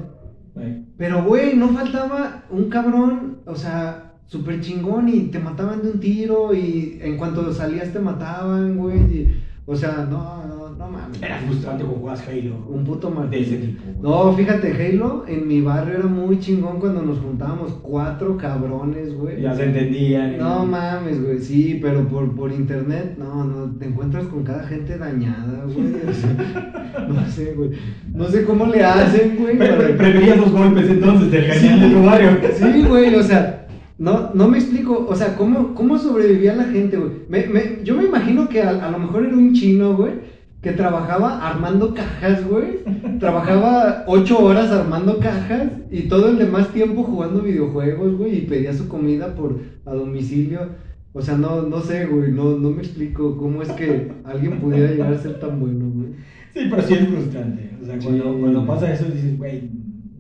[0.98, 6.00] Pero, güey, no faltaba un cabrón, o sea, súper chingón y te mataban de un
[6.00, 8.98] tiro y en cuanto salías te mataban, güey.
[9.00, 11.22] y- o sea, no, no, no mames.
[11.22, 12.56] Era frustrante cuando jugabas Halo.
[12.68, 13.42] Un puto de martillo.
[13.44, 13.84] ese tipo.
[14.02, 19.42] No, fíjate, Halo en mi barrio era muy chingón cuando nos juntábamos cuatro cabrones, güey.
[19.42, 20.38] Ya se entendían.
[20.38, 24.98] No mames, güey, sí, pero por, por internet, no, no, te encuentras con cada gente
[24.98, 25.94] dañada, güey.
[26.10, 27.72] o sea, no sé, güey.
[28.14, 29.58] No sé cómo le hacen, güey.
[29.58, 32.30] Pre- para- Preferías los golpes entonces del cañón de tu barrio.
[32.54, 33.68] Sí, güey, o sea,
[33.98, 37.12] no, no me explico, o sea, cómo, cómo sobrevivía la gente, güey.
[37.30, 40.14] Me, me- yo me imagino que a, a lo mejor era un chino, güey,
[40.62, 42.80] que trabajaba armando cajas, güey.
[43.20, 48.74] Trabajaba ocho horas armando cajas y todo el demás tiempo jugando videojuegos, güey, y pedía
[48.74, 50.70] su comida por a domicilio.
[51.14, 54.92] O sea, no, no sé, güey, no, no me explico cómo es que alguien pudiera
[54.92, 56.14] llegar a ser tan bueno, güey.
[56.54, 57.72] Sí, pero sí es frustrante.
[57.82, 59.70] O sea, cuando, pasa eso dices, güey,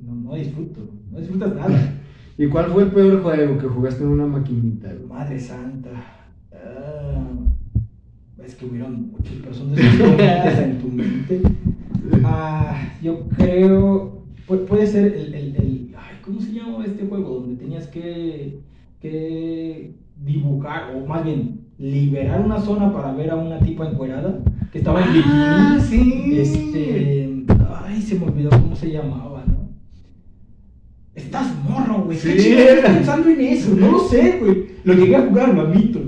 [0.03, 0.89] no, no disfruto.
[1.11, 1.93] No disfrutas nada.
[2.37, 5.07] ¿Y cuál fue el peor juego que jugaste en una maquinita, güey?
[5.07, 5.89] Madre santa.
[6.51, 7.00] Ah,
[8.45, 9.11] es que hubieron
[9.49, 11.41] esos componentes en tu mente.
[12.23, 14.23] Ah, yo creo.
[14.47, 17.39] pu- puede ser el, el, el- Ay, ¿cómo se llama este juego?
[17.41, 18.59] Donde tenías que,
[19.01, 24.39] que dibujar, o más bien, liberar una zona para ver a una tipa encuerada
[24.71, 25.33] que estaba en bikini.
[25.33, 26.31] Ah, sí.
[26.33, 27.45] Este.
[27.85, 29.43] Ay, se me olvidó cómo se llamaba.
[31.13, 32.17] Estás morro, güey.
[32.17, 32.53] ¿Qué Sí.
[32.53, 33.75] estás pensando en eso?
[33.77, 34.65] No lo sé, güey.
[34.85, 35.53] Lo llegué a jugar.
[35.53, 35.65] Todos,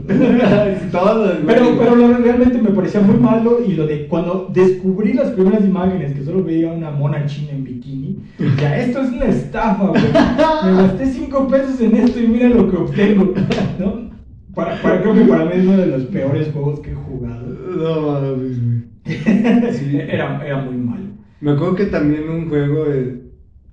[1.43, 1.45] güey.
[1.45, 5.66] Pero, pero lo- realmente me parecía muy malo y lo de cuando descubrí las primeras
[5.66, 8.20] imágenes que solo veía una mona china en bikini,
[8.62, 10.01] ya esto es una estafa, güey.
[10.04, 13.34] Me gasté 5 pesos en esto y mira lo que obtengo,
[13.80, 14.10] ¿no?
[14.56, 17.45] Para, para- creo que para mí es uno de los peores juegos que he jugado.
[17.76, 18.84] No mames, güey.
[19.74, 19.97] Sí.
[19.99, 21.04] Era, era muy malo.
[21.41, 23.23] Me acuerdo que también un juego, de-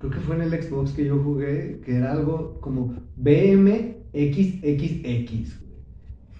[0.01, 4.11] creo que fue en el Xbox que yo jugué, que era algo como BMXXX,
[5.61, 5.71] güey.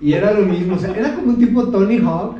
[0.01, 2.37] Y era lo mismo, o sea, era como un tipo Tony Hawk,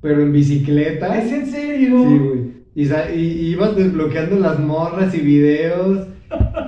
[0.00, 1.20] pero en bicicleta.
[1.20, 2.04] ¿Es en serio?
[2.08, 2.62] Sí, güey.
[2.74, 2.84] Y,
[3.50, 6.06] ibas desbloqueando las morras y videos.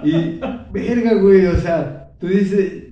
[0.03, 0.41] Y,
[0.73, 2.83] verga, güey, o sea, tú dices,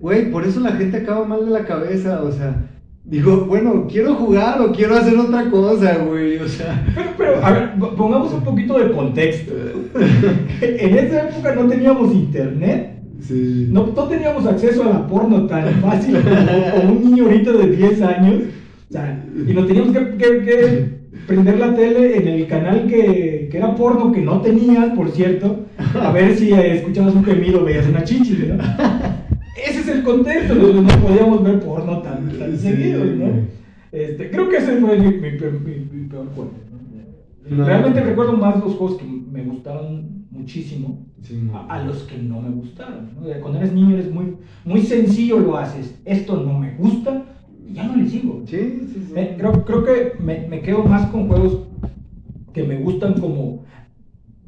[0.00, 2.75] güey, por eso la gente acaba mal de la cabeza, o sea,
[3.06, 6.84] digo, bueno, quiero jugar o quiero hacer otra cosa, güey, o sea.
[6.94, 9.52] Pero, pero, a ver, po- pongamos un poquito de contexto.
[10.60, 12.92] en esa época no teníamos internet.
[13.20, 13.68] Sí.
[13.70, 18.02] No, no teníamos acceso a la porno tan fácil como, un niño ahorita de 10
[18.02, 18.42] años.
[18.90, 20.96] O sea, y nos teníamos que, que- que
[21.26, 25.64] prender la tele en el canal que, que era porno, que no tenías, por cierto,
[26.00, 28.62] a ver si escuchabas un gemido, veías una chichi, ¿no?
[29.56, 33.26] Ese es el contexto, no, no podíamos ver porno tan, tan seguido, ¿no?
[33.92, 36.50] Este, creo que ese fue mi, mi peor- mi- mi peor juego.
[37.48, 37.56] ¿no?
[37.56, 37.64] No.
[37.64, 41.56] Realmente recuerdo más los juegos que me gustaron muchísimo Sí, no.
[41.56, 43.10] a, a los que no me gustaron.
[43.40, 45.94] Cuando eres niño eres muy, muy sencillo, lo haces.
[46.04, 47.24] Esto no me gusta
[47.68, 48.42] y ya no le sigo.
[48.46, 48.56] Sí,
[48.92, 49.12] sí, sí.
[49.16, 51.60] Eh, creo, creo que me, me quedo más con juegos
[52.52, 53.64] que me gustan como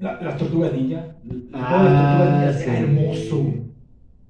[0.01, 1.17] la- las tortugas ninja.
[1.25, 2.83] De las tortugas Ah, ninjas era sí.
[2.83, 3.47] hermoso,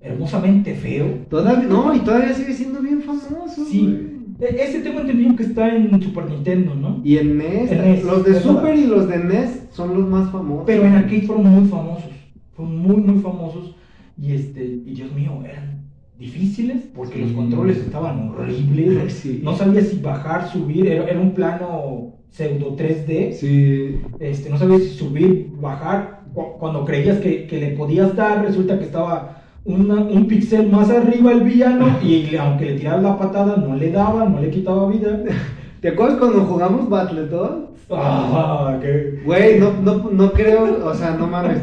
[0.09, 1.07] hermosamente feo.
[1.31, 3.65] Todavía, no, y todavía sigue siendo bien famoso.
[3.71, 3.97] Sí.
[4.41, 7.01] E- Ese tengo entendido que está en Super Nintendo, ¿no?
[7.05, 10.31] Y en NES, En NES, los de Super y los de NES son los más
[10.31, 10.65] famosos.
[10.67, 12.11] Pero en arcade fueron muy famosos.
[12.55, 13.75] Fueron muy, muy famosos.
[14.21, 15.79] Y este, y Dios mío, eran
[16.19, 17.21] difíciles porque Sí.
[17.23, 19.13] los controles estaban horribles.
[19.13, 19.41] Sí.
[19.43, 20.87] No sabía si bajar, subir.
[20.89, 23.33] Era, era un plano pseudo 3D.
[23.33, 24.01] Sí.
[24.21, 26.23] Este, no sabías si subir, bajar.
[26.35, 29.38] Cu- Cuando creías que, que le podías dar, resulta que estaba
[29.69, 31.87] una- un pixel más arriba el villano.
[32.03, 35.21] Y aunque le tirabas la patada, no le daba, no le quitaba vida.
[35.81, 37.69] ¿Te acuerdas cuando jugamos Battletoads?
[37.91, 39.21] Ah, qué.
[39.25, 41.59] Güey, no, no, no creo, o sea, no mames.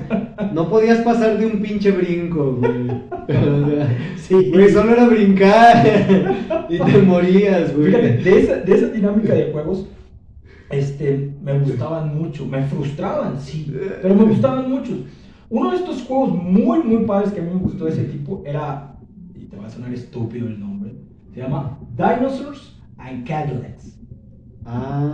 [0.54, 2.90] No podías pasar de un pinche brinco, güey.
[2.90, 4.50] O sea, Sí.
[4.52, 5.86] Güey, solo era brincar.
[6.70, 7.88] Y te morías, güey.
[7.92, 9.86] Fíjate, de esa, de esa dinámica de juegos,
[10.72, 14.96] este, me gustaban mucho, me frustraban, sí, pero me gustaban muchos.
[15.50, 18.42] Uno de estos juegos muy, muy padres que a mí me gustó de ese tipo
[18.46, 18.96] era,
[19.36, 20.94] y te va a sonar estúpido el nombre,
[21.34, 24.00] se llama Dinosaurs and Cadillacs.
[24.66, 25.14] Ah.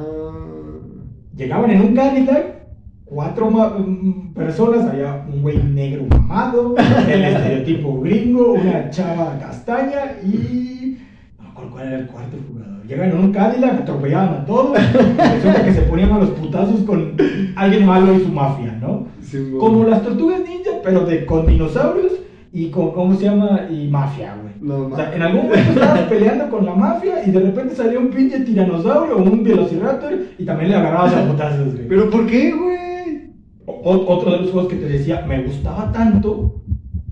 [1.35, 2.61] Llegaban en un Cadillac,
[3.05, 6.75] cuatro mm, personas, había un güey negro mamado,
[7.09, 10.97] el estereotipo gringo, una chava castaña y...
[11.37, 12.85] No me acuerdo cuál era el cuarto jugador.
[12.85, 14.77] Llegaban en un Cadillac, atropellaban a todos,
[15.17, 17.15] resulta que se ponían a los putazos con
[17.55, 19.00] alguien malo y su mafia, ¿no?
[19.31, 19.51] Sí.
[19.59, 22.13] Como las tortugas ninja, pero de, con dinosaurios
[22.53, 23.67] y con, ¿cómo se llama?
[23.71, 24.53] Y mafia, güey.
[24.61, 27.99] No, O sea, en algún momento estabas peleando con la mafia y de repente salió
[27.99, 31.87] un pinche tiranosaurio o un velociraptor y también le agarrabas a putazos, güey.
[31.87, 33.31] ¿Pero por qué, güey?
[33.65, 36.61] O- otro de los juegos que te decía, me gustaba tanto,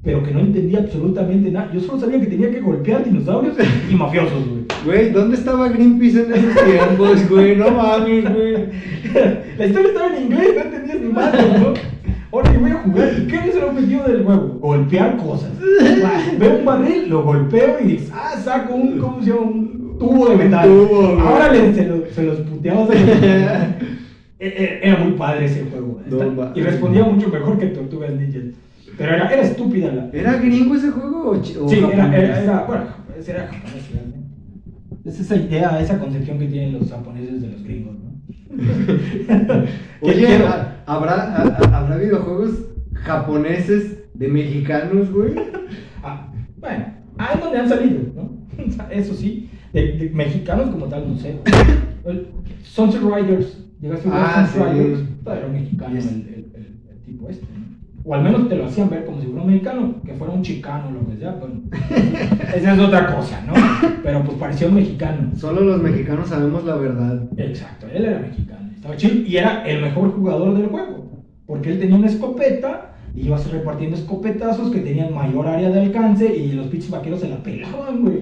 [0.03, 1.72] pero que no entendía absolutamente nada.
[1.74, 3.55] Yo solo sabía que tenía que golpear dinosaurios
[3.89, 4.59] y mafiosos, güey.
[4.86, 7.55] Güey, ¿dónde estaba Greenpeace en esos tiempos, güey?
[7.55, 8.53] No mames, güey.
[9.57, 11.74] La historia estaba en inglés, no entendías ni madre, ¿no?
[12.39, 13.09] Ahora yo voy a jugar.
[13.19, 14.47] ¿Y qué es el objetivo del juego?
[14.61, 15.51] Golpear cosas.
[16.39, 19.41] Veo un barril, lo golpeo y ah, saco un, ¿cómo se llama?
[19.41, 20.67] Un tubo de metal.
[20.67, 21.19] Tubo.
[21.19, 22.89] Ahora se, lo- se los puteamos.
[24.41, 25.99] E- e- Era muy padre ese juego.
[26.09, 28.39] No y respondía mucho mejor que Tortugas Ninja.
[28.97, 30.09] Pero era, era estúpida la.
[30.13, 31.53] ¿Era gringo ese juego o, Sí,
[31.91, 32.85] era, era, era- bueno,
[33.27, 34.29] era japonés, realmente.
[35.03, 38.09] Es esa idea, esa concepción que tienen los japoneses de los gringos, ¿no?
[40.01, 45.33] Oye, Quiero- ¿ha- ¿habrá, ha- ha- ¿habrá videojuegos japoneses de mexicanos, güey?
[46.01, 46.31] Ah,
[46.61, 46.85] bueno,
[47.17, 48.31] ahí donde han salido, ¿no?
[48.89, 51.37] Eso sí, de, de mexicanos como tal, no sé.
[52.63, 54.79] Sunset Riders, llegaste a Ah, Sunset sí.
[54.79, 54.99] Riders,
[55.45, 56.07] un mexicano Yes.
[56.07, 57.45] el, el- el- el tipo este.
[58.03, 60.41] O al menos te lo hacían ver como si fuera un mexicano, que fuera un
[60.41, 61.61] chicano o lo que sea, bueno.
[62.55, 63.53] Esa es otra cosa, ¿no?
[64.03, 65.31] Pero pues parecía un mexicano.
[65.35, 67.21] Solo los mexicanos sabemos la verdad.
[67.37, 71.79] Exacto, él era mexicano, estaba chido y era el mejor jugador del juego, porque él
[71.79, 76.67] tenía una escopeta y ibas repartiendo escopetazos que tenían mayor área de alcance y los
[76.67, 78.19] pinches vaqueros se la pelaban, güey.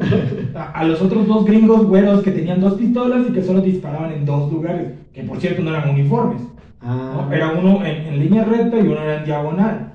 [0.56, 4.12] A, a los otros dos gringos güeros que tenían dos pistolas y que solo disparaban
[4.14, 6.42] en dos lugares, que por cierto no eran uniformes.
[6.82, 7.34] Ah, ¿no?
[7.34, 9.94] Era uno en, en línea recta y uno era en diagonal.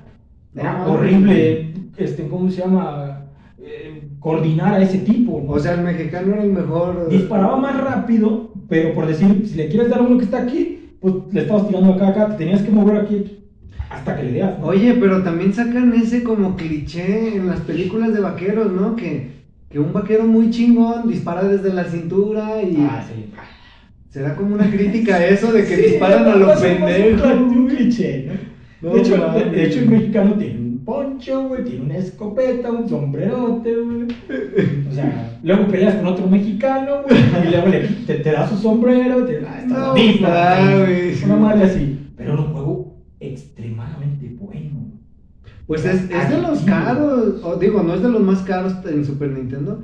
[0.55, 0.87] Era Ah.
[0.87, 3.19] horrible, este, ¿cómo se llama?
[3.59, 5.41] Eh, coordinar a ese tipo.
[5.43, 5.51] ¿no?
[5.53, 7.07] O sea, el mexicano era el mejor.
[7.09, 10.97] disparaba más rápido, pero por decir, si le quieres dar a uno que está aquí,
[10.99, 13.39] pues le estabas tirando acá, acá, te tenías que mover aquí
[13.89, 14.59] hasta que le das.
[14.59, 14.67] ¿no?
[14.67, 18.95] Oye, pero también sacan ese como cliché en las películas de vaqueros, ¿no?
[18.95, 19.31] Que,
[19.69, 23.31] que un vaquero muy chingón dispara desde la cintura y Ah, sí.
[24.13, 27.31] Será como una crítica a eso de que Sí, disparan a los pendejos.
[27.33, 28.29] Un, cliché,
[28.79, 28.89] ¿no?
[28.89, 32.87] No de, hecho, de, hecho, el mexicano tiene un poncho, güey, tiene una escopeta, un
[32.87, 34.03] sombrerote, güey.
[34.87, 38.57] O sea, luego peleas con otro mexicano, güey, y luego le, te, te da su
[38.57, 41.23] sombrero, te ah, está No mames.
[41.23, 41.99] Una madre así.
[42.15, 44.91] Pero era un juego extremadamente bueno.
[45.65, 49.05] Pues es, es de los caros, o digo, no es de los más caros en
[49.05, 49.81] Super Nintendo,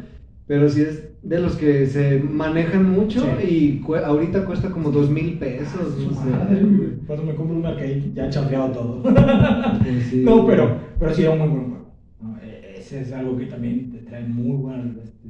[0.49, 3.81] pero sí es de los que se manejan mucho Sí.
[3.87, 5.95] y ahorita cuesta como dos mil pesos.
[6.03, 6.29] No sé.
[6.31, 6.89] madre, güey.
[7.05, 9.03] Cuando me compro un arcade ya chafeado todo.
[9.03, 10.21] Pues sí.
[10.25, 11.91] No, pero, pero sí era un muy buen juego.
[12.21, 12.37] ¿no?
[12.41, 15.29] E- Ese es algo que también te trae muy buenos este,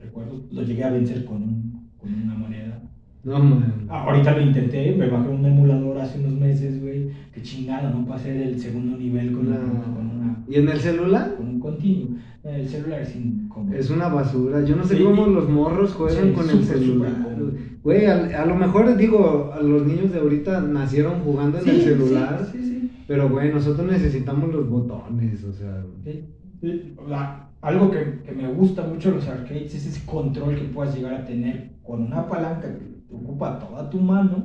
[0.00, 0.42] recuerdos.
[0.52, 2.82] Lo llegué a vencer con, un- con una moneda.
[3.24, 3.86] No, man.
[3.88, 7.08] Ahorita lo intenté, me bajé un emulador hace unos meses, güey.
[7.34, 9.56] Qué chingada, no pasé del segundo nivel con, No.
[9.56, 11.34] una, con, una, ¿Y en el celular?
[11.36, 12.10] con un continuo.
[12.46, 13.74] El celular es incómodo.
[13.76, 14.64] Es una basura.
[14.64, 17.36] Yo no sé Sí, cómo y- los morros juegan Sí, con el celular.
[17.82, 21.70] Güey, a, a lo mejor digo, a los niños de ahorita nacieron jugando en Sí,
[21.70, 22.48] el celular.
[22.52, 22.90] Sí, sí, sí.
[23.08, 25.82] Pero, güey, nosotros necesitamos los botones, o sea.
[26.04, 26.24] Sí,
[26.60, 26.94] sí.
[27.08, 30.94] La- algo que, que me gusta mucho de los arcades es ese control que puedas
[30.94, 34.44] llegar a tener con una palanca que ocupa toda tu mano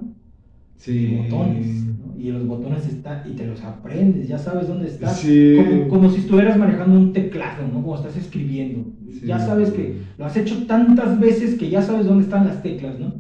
[0.88, 1.86] y botones.
[2.22, 5.18] Y los botones están y te los aprendes, ya sabes dónde estás.
[5.18, 5.56] Sí.
[5.58, 7.82] Como, como si estuvieras manejando un teclado, ¿no?
[7.82, 8.92] Como estás escribiendo.
[9.10, 9.26] Sí.
[9.26, 13.00] Ya sabes que lo has hecho tantas veces que ya sabes dónde están las teclas,
[13.00, 13.14] ¿no?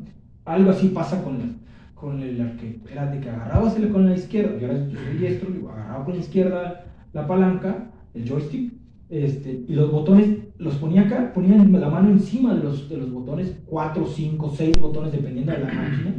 [0.46, 1.56] Algo así pasa con, las-
[1.96, 2.80] con el arcade.
[2.92, 6.14] Era de que agarrabas el con la izquierda, yo, era, yo soy diestro, agarraba con
[6.16, 8.72] la izquierda la palanca, el joystick,
[9.10, 10.30] este, y los botones
[10.60, 14.80] los ponía acá, ponía la mano encima de los, de los botones, cuatro, cinco, seis
[14.80, 16.14] botones dependiendo de la máquina,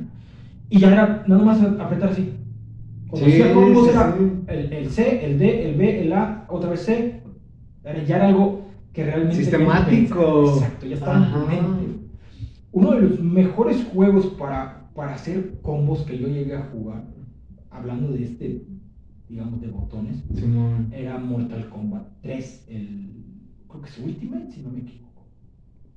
[0.69, 2.31] y ya era nada más apretar así.
[3.13, 4.25] Cuando Sí, combos sí, era sí.
[4.49, 7.23] el, el C, el D, el B, el A, otra vez C,
[7.85, 9.37] era, ya era algo que realmente...
[9.37, 10.45] Sistemático.
[10.55, 11.99] Exacto, ya estaba en tu mente.
[12.73, 17.05] Uno de los mejores juegos para, para hacer combos que yo llegué a jugar,
[17.71, 18.63] hablando de este,
[19.29, 20.25] digamos, de botones,
[20.91, 23.13] era Mortal Kombat 3, el,
[23.69, 25.27] creo que es Ultimate, si no me equivoco.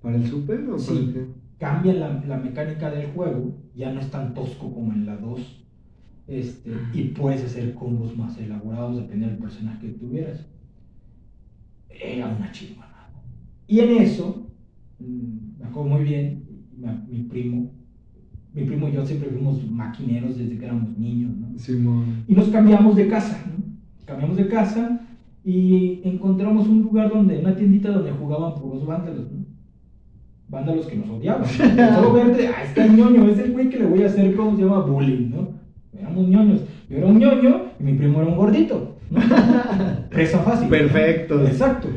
[0.01, 0.88] ¿Para el super o Sí.
[0.88, 1.26] para el qué?
[1.57, 5.64] Cambian la, la mecánica del juego, ya no es tan tosco como en la 2,
[6.28, 10.46] este, y puedes hacer combos más elaborados dependiendo del personaje que tuvieras.
[11.90, 13.12] Era una chingonada.
[13.68, 14.48] Y en eso,
[15.00, 16.44] mm, me acuerdo muy bien,
[17.08, 17.72] mi, primo,
[18.54, 21.58] mi primo y yo siempre fuimos maquineros desde que éramos niños, ¿no?
[21.58, 22.24] Simón.
[22.28, 23.64] Y nos cambiamos de casa, ¿no?
[24.06, 25.02] Cambiamos de casa
[25.44, 29.46] y encontramos un lugar donde, una tiendita donde jugaban puros vándalos, ¿no?
[30.50, 31.46] Vándalos que nos odiaban.
[31.96, 34.64] Solo verte, ah, está ñoño, es el güey que le voy a hacer, ¿cómo se
[34.64, 34.82] llama?
[34.82, 35.64] Bullying, ¿no?
[36.00, 36.62] Éramos ñoños.
[36.89, 39.22] Yo era un ñoño y mi primo era un gordito, ¿no?
[40.12, 40.64] Fácil.
[40.66, 40.70] ¿no?
[40.70, 41.46] Perfecto.
[41.46, 41.89] Exacto.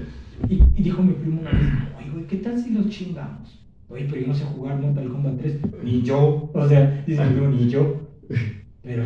[0.48, 1.62] Y, y dijo mi primo una vez,
[1.98, 3.58] oye, güey, ¿qué tal si los chingamos?
[3.88, 5.58] Oye, pero yo no sé jugar Mortal Kombat 3.
[5.82, 6.50] Ni yo.
[6.52, 8.00] O sea, dice mi primo, ni yo.
[8.82, 9.02] Pero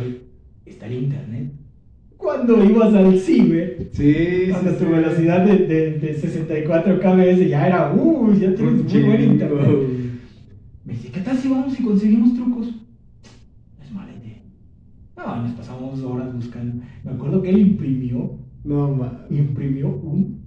[0.65, 1.51] está el internet.
[2.17, 4.91] Cuando ibas al ciber, Sí, cuando sí, tu sí.
[4.91, 9.67] velocidad de, de, de 64 kbs ya era, uy, ya tienes Un muy buen internet.
[10.85, 12.67] Me dice, ¿qué tal si vamos y conseguimos trucos?
[12.67, 14.37] No es mala idea.
[15.25, 16.83] No, nos pasamos horas buscando.
[17.03, 19.25] Me acuerdo que él imprimió No, ma.
[19.29, 20.41] imprimió un,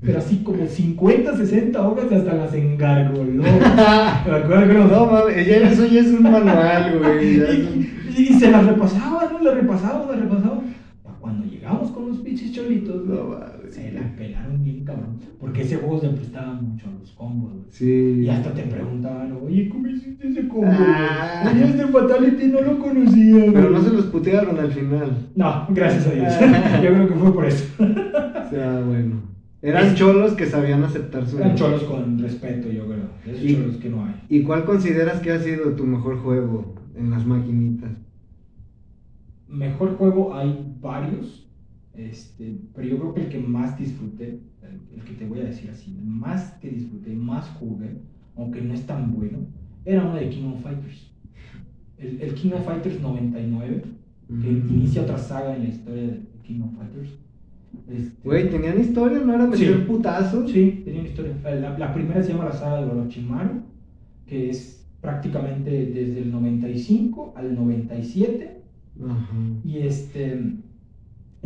[0.00, 3.42] pero así como 50, 60 hojas hasta las engargoló.
[4.26, 7.36] Me acuerdo que nos- No, mames, ya eso ya es un manual, güey.
[7.36, 9.40] y, y se las repasaba, ¿no?
[9.42, 10.60] La repasaba, la repasaba.
[11.02, 13.36] Pa' Cuando llegamos con los pinches cholitos, No.
[13.76, 15.18] Se la pelaron bien, cabrón.
[15.38, 17.64] Porque ese juego se prestaba mucho a los combos, güey.
[17.70, 18.22] Sí.
[18.24, 20.66] Y hasta te preguntaban, oye, ¿cómo hiciste ese combo?
[20.70, 21.50] Ah.
[21.52, 23.72] Oye, este Fatality no lo conocía, Pero güey".
[23.72, 25.10] no se los putearon al final.
[25.34, 26.26] No, gracias a Dios.
[26.40, 26.80] Ah.
[26.84, 27.64] Yo creo que fue por eso.
[27.78, 29.22] O sea, bueno.
[29.62, 31.38] Eran Es- cholos que sabían aceptar su.
[31.38, 33.08] Eran cholos con respeto, yo creo.
[33.26, 34.14] Esos Y- cholos que no hay.
[34.28, 37.90] ¿Y cuál consideras que ha sido tu mejor juego en las maquinitas?
[39.48, 41.45] Mejor juego hay varios,
[41.96, 45.44] este, pero yo creo que el que más disfruté, el, el que te voy a
[45.44, 47.90] decir así, el más que disfruté, más jugué,
[48.36, 49.38] aunque no es tan bueno,
[49.84, 51.10] era uno de King of Fighters.
[51.98, 53.82] El, el King of Fighters 99,
[54.28, 54.66] que Mm.
[54.70, 57.10] inicia otra saga en la historia de King of Fighters.
[57.88, 59.20] Este, Güey, ¿tenían historia?
[59.20, 59.84] ¿No era meter Sí.
[59.86, 60.50] putazos?
[60.50, 61.32] Sí, tenía una historia.
[61.44, 63.60] La, la primera se llama la saga de Orochimaru,
[64.26, 68.56] que es prácticamente desde el 95 al 97.
[69.04, 69.32] Ajá.
[69.64, 70.54] Y este,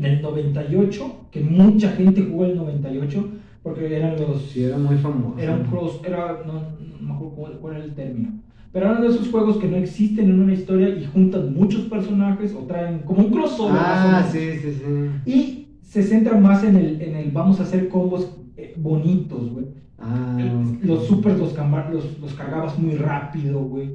[0.01, 3.28] en el 98, que mucha gente jugó el 98,
[3.62, 4.42] porque eran los.
[4.42, 5.38] Sí, era muy famoso.
[5.38, 8.30] Era un cross, era, no, no me acuerdo cuál, era el término.
[8.72, 12.55] Pero eran de esos juegos que no existen en una historia y juntan muchos personajes
[12.55, 13.76] o traen como un crossover.
[13.76, 15.30] Ah, sí, sí, sí.
[15.30, 19.66] Y se centra más en el, en el vamos a hacer combos eh, bonitos, güey.
[19.98, 20.38] Ah.
[20.82, 21.53] Los supers los,
[21.92, 23.90] los, los cargabas muy rápido, güey.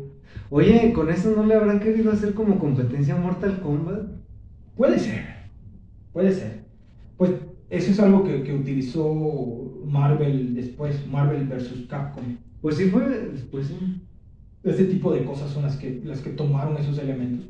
[0.50, 4.04] Oye, ¿con eso no le habrán querido hacer como competencia Mortal Kombat?
[4.76, 5.24] Puede ser,
[6.16, 6.66] puede ser.
[7.18, 7.34] Pues
[7.70, 12.38] eso es algo que, que utilizó Marvel después, Marvel versus Capcom.
[12.62, 13.84] Pues sí fue, pues sí.
[14.64, 17.50] Este tipo de cosas son las que, las que tomaron esos elementos.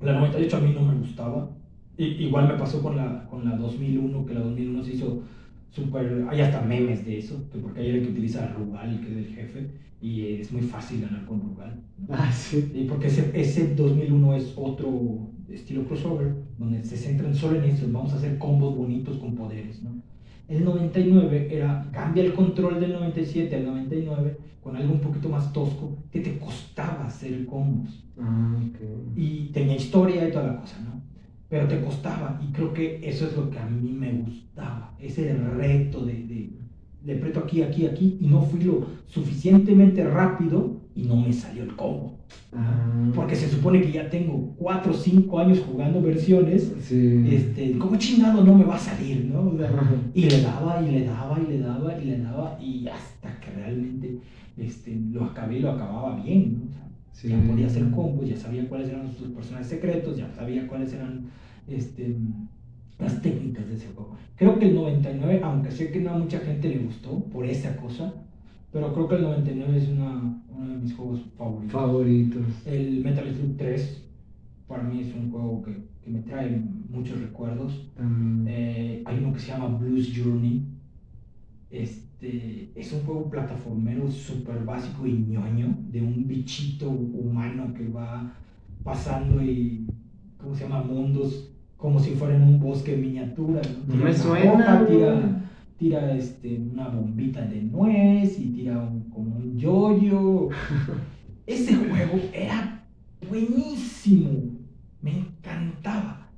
[0.00, 1.48] La 98 a mí no me gustaba.
[1.96, 5.18] I- igual me pasó con la, con la 2001, que la 2001 se hizo
[5.70, 6.24] súper...
[6.28, 9.16] Hay hasta memes de eso, que porque hay el que utiliza a Rugal, que es
[9.16, 9.70] el jefe,
[10.00, 11.82] y es muy fácil ganar con Rugal.
[12.08, 12.70] Ah, sí.
[12.72, 17.86] Y porque ese, ese 2001 es otro estilo crossover, donde se centran solo en eso,
[17.90, 19.90] vamos a hacer combos bonitos con poderes, ¿no?
[20.48, 25.52] El 99 era, cambia el control del 97 al 99 con algo un poquito más
[25.52, 28.04] tosco, que te costaba hacer combos.
[28.18, 29.16] Ah, ok.
[29.16, 31.02] Y tenía historia y toda la cosa, ¿no?
[31.48, 32.40] Pero te costaba.
[32.42, 34.94] Y creo que eso es lo que a mí me gustaba.
[34.98, 36.50] Ese reto de, de,
[37.04, 38.18] de preto aquí, aquí, aquí.
[38.20, 42.18] Y no fui lo suficientemente rápido y no me salió el combo.
[42.52, 43.10] Ah.
[43.14, 46.72] Porque se supone que ya tengo 4 o 5 años jugando versiones.
[46.80, 47.22] Sí.
[47.30, 49.50] Este, ¿Cómo chingado no me va a salir, no?
[49.50, 49.70] O sea,
[50.14, 53.50] y le daba, y le daba, y le daba, y le daba, y hasta que
[53.50, 54.18] realmente
[54.56, 56.64] este, lo acabé y lo acababa bien, ¿no?
[56.66, 56.82] O sea,
[57.12, 57.28] Sí.
[57.28, 61.26] ya podía hacer combos, ya sabía cuáles eran sus personajes secretos, ya sabía cuáles eran
[61.68, 62.14] este,
[62.98, 64.16] las técnicas de ese juego.
[64.36, 67.76] Creo que el 99, aunque sé que no a mucha gente le gustó por esa
[67.76, 68.12] cosa,
[68.76, 71.72] pero creo que el 99 es una, uno de mis juegos favoritos.
[71.72, 72.44] Favoritos.
[72.66, 74.02] El Metal Slug 3
[74.68, 75.72] para mí es un juego que,
[76.04, 77.90] que me trae muchos recuerdos.
[77.96, 78.44] También.
[78.54, 80.62] Eh, hay uno que se llama Blues Journey.
[81.70, 88.30] Este, es un juego plataformero súper básico y ñoño de un bichito humano que va
[88.84, 89.86] pasando y,
[90.36, 90.82] ¿cómo se llama?
[90.82, 93.62] Mundos como si fuera en un bosque en miniatura.
[93.86, 93.94] ¿no?
[93.94, 95.45] Me suena, tira,
[95.78, 100.48] tira este, una bombita de nuez y tira un, como un yoyo.
[101.46, 102.82] Ese juego era
[103.28, 104.30] buenísimo.
[105.02, 106.28] Me encantaba.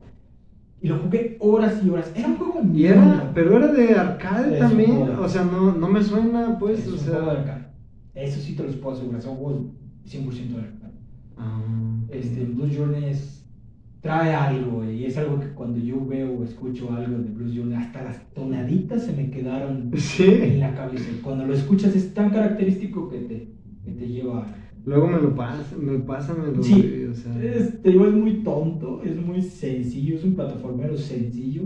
[0.81, 2.13] Y lo jugué horas y horas.
[2.15, 5.07] Era un juego Y era, pero era de arcade Es también.
[5.07, 7.13] de O sea, no, no me suena, pues, es o un sea.
[7.15, 7.65] juego de arcade.
[8.15, 9.23] Eso sí te los puedo asegurar.
[9.23, 9.63] Son juegos
[10.07, 10.93] 100% de arcade.
[11.37, 11.61] Ah,
[12.11, 13.38] Este, Blues Journey es-
[14.01, 14.85] trae algo.
[14.85, 18.35] Y es algo que cuando yo veo o escucho algo de Blues Journey, hasta las
[18.35, 21.11] tonaditas se me quedaron en la cabeza.
[21.23, 23.49] Cuando lo escuchas es tan característico que te,
[23.85, 24.47] que te lleva.
[24.85, 27.43] Luego me lo pasa, me pasa, me lo Sí, o sea.
[27.43, 31.65] es, te digo, es muy tonto, es muy sencillo, es un plataformero sencillo,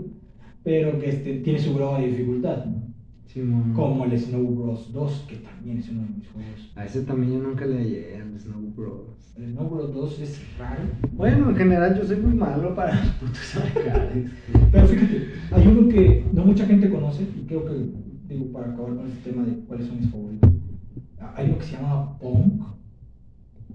[0.61, 2.82] pero que este, tiene su grado de dificultad, ¿no?
[3.27, 3.73] Simón.
[3.73, 6.71] como el Snow Bros 2, que también es uno de mis juegos.
[6.75, 9.33] A ese también yo nunca le hallé al Snow Bros.
[9.35, 10.81] El Snow Bros 2 es raro,
[11.13, 14.31] Bueno, en general yo soy muy malo para los putos arcades.
[14.71, 17.89] pero fíjate, hay uno que no mucha gente conoce, y creo que,
[18.27, 20.51] digo, para acabar con este tema de cuáles son mis favoritos,
[21.35, 22.61] hay uno que se llama Pong.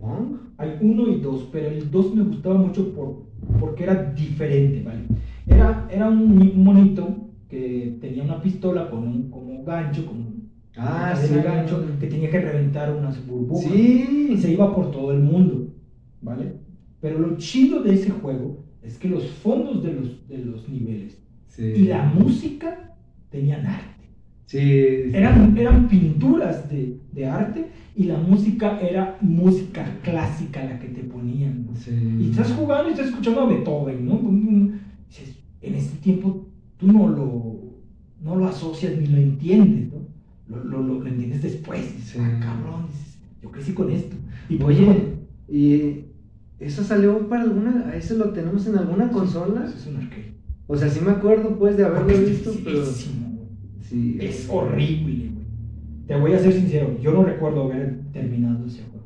[0.01, 0.37] ¿Bong?
[0.59, 3.25] Hay uno y dos, pero el dos me gustaba mucho por,
[3.59, 5.05] porque era diferente, ¿vale?
[5.47, 10.39] Era, era un monito que tenía una pistola con un como gancho, con
[10.77, 11.35] Ah, sí.
[11.35, 13.73] gancho, que tenía que reventar unas burbujas.
[13.73, 14.29] Sí.
[14.31, 15.73] Y se iba por todo el mundo,
[16.21, 16.53] ¿vale?
[17.01, 21.19] Pero lo chido de ese juego es que los fondos de los, de los niveles
[21.49, 21.63] Sí.
[21.65, 22.95] y la música
[23.31, 24.05] tenían arte.
[24.47, 24.59] Sí.
[24.59, 25.11] sí.
[25.15, 31.03] Eran, eran pinturas de, de arte y la música era música clásica la que te
[31.03, 31.67] ponían.
[31.67, 31.75] ¿no?
[31.75, 31.91] Sí.
[32.21, 34.21] Y estás jugando y estás escuchando a Beethoven, ¿no?
[35.61, 36.47] En este tiempo
[36.79, 37.57] tú no lo,
[38.22, 40.57] no lo asocias ni lo entiendes, ¿no?
[40.57, 41.81] Lo, lo, lo- entiendes después.
[41.97, 42.18] Dices, Sí.
[42.20, 44.16] ah, cabrón, dices, yo crecí con esto.
[44.49, 45.03] Y por eso- Oye,
[45.49, 46.05] ¿y
[46.59, 47.93] eso salió para alguna?
[47.95, 49.64] ¿Eso lo tenemos en alguna consola?
[49.66, 50.33] Eso es un arcade.
[50.66, 52.85] O sea, sí me acuerdo pues de haberlo Porque es visto, pero.
[53.83, 54.18] Sí.
[54.20, 55.47] Es horrible, güey.
[56.07, 58.98] Te voy a ser sincero, yo no recuerdo haber terminado ese juego.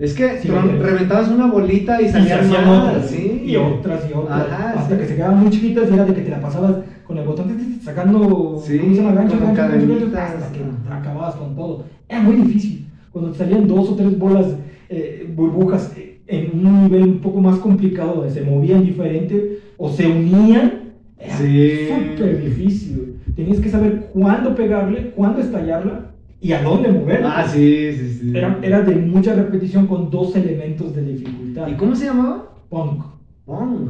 [0.00, 3.42] Es que Sí, tron- reventabas una bolita y salían más, otras, sí.
[3.44, 5.00] y otras y otras, Ajá, hasta sí.
[5.02, 6.76] que se quedaban muy chiquitas y era de que te la pasabas
[7.06, 9.14] con el botón sacando Sí, ¿cómo se llama?
[9.14, 11.84] ganchos, ganchos, cadenitas, hasta que acababas con todo.
[12.08, 12.86] Era muy difícil.
[13.12, 14.46] Cuando te salían dos o tres bolas,
[14.88, 19.90] eh, burbujas eh, en un nivel un poco más complicado, donde se movían diferente o
[19.90, 20.72] se unían,
[21.18, 23.16] era súper difícil.
[23.36, 26.06] Tenías que saber cuándo pegarle, cuándo estallarla
[26.40, 27.38] y a dónde moverla.
[27.38, 28.30] Ah, sí, sí, sí.
[28.34, 31.68] Era, era de mucha repetición con dos elementos de dificultad.
[31.68, 32.54] ¿Y cómo se llamaba?
[32.68, 33.02] Punk.
[33.44, 33.88] Pong.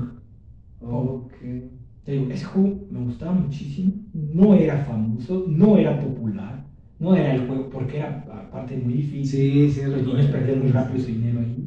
[0.78, 1.06] Pong.
[1.08, 1.36] Ok.
[2.04, 3.92] Te digo, ese juego me gustaba muchísimo.
[4.12, 6.62] No era famoso, no era popular.
[6.98, 9.38] No era el juego porque era aparte muy difícil.
[9.40, 11.66] Sí, sí, Los niños perdían muy rápido su dinero ahí.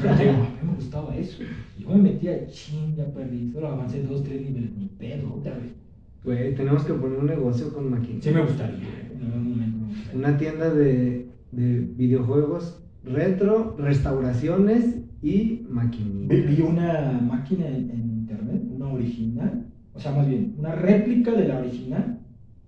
[0.00, 1.38] Pero te digo, a mí me gustaba eso.
[1.76, 3.48] Yo me metía, ching, ya perdí.
[3.50, 4.70] Solo avancé dos, tres niveles.
[4.76, 5.72] Ni pedo, otra vez.
[6.24, 8.24] Güey, tenemos que poner un negocio con maquinitas.
[8.24, 8.76] Sí me gustaría.
[9.14, 10.18] En algún momento me gustaría.
[10.18, 16.46] Una tienda de, de videojuegos retro, restauraciones y maquinitas.
[16.56, 21.48] Vi, una máquina en, en internet, una original, o sea, más bien, una réplica de
[21.48, 22.18] la original,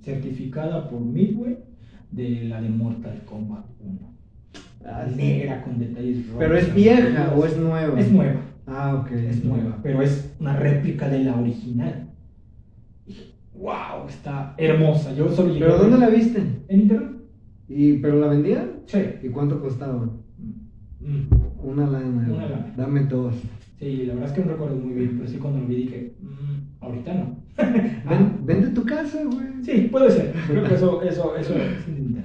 [0.02, 1.58] certificada por Midway,
[2.10, 3.98] de la de Mortal Kombat 1.
[4.86, 5.16] Ah, sí.
[5.16, 6.38] Negra con detalles rojos.
[6.40, 7.98] ¿Pero es vieja o es nueva?
[7.98, 9.12] Es nueva, Ah, ok.
[9.12, 12.08] es nueva, pero es una réplica de la original.
[13.64, 15.14] Wow, está hermosa.
[15.14, 16.42] Yo solo llegué ¿Pero a dónde la viste?
[16.68, 17.12] En internet.
[17.66, 18.72] ¿Y, ¿Pero la vendían?
[18.84, 18.98] Sí.
[19.22, 20.04] ¿Y cuánto costaba?
[21.00, 21.30] Mm.
[21.62, 22.28] Una lana.
[22.30, 22.74] Una lana.
[22.76, 23.34] Dame dos.
[23.78, 26.12] Sí, la verdad es que no recuerdo muy bien, pero sí cuando lo vi dije,
[26.20, 27.36] "Mm, ahorita no.
[28.10, 29.62] Ven- vende tu casa, güey.
[29.62, 30.34] Sí, puede ser.
[30.46, 32.24] Creo que eso, eso, eso es intentar.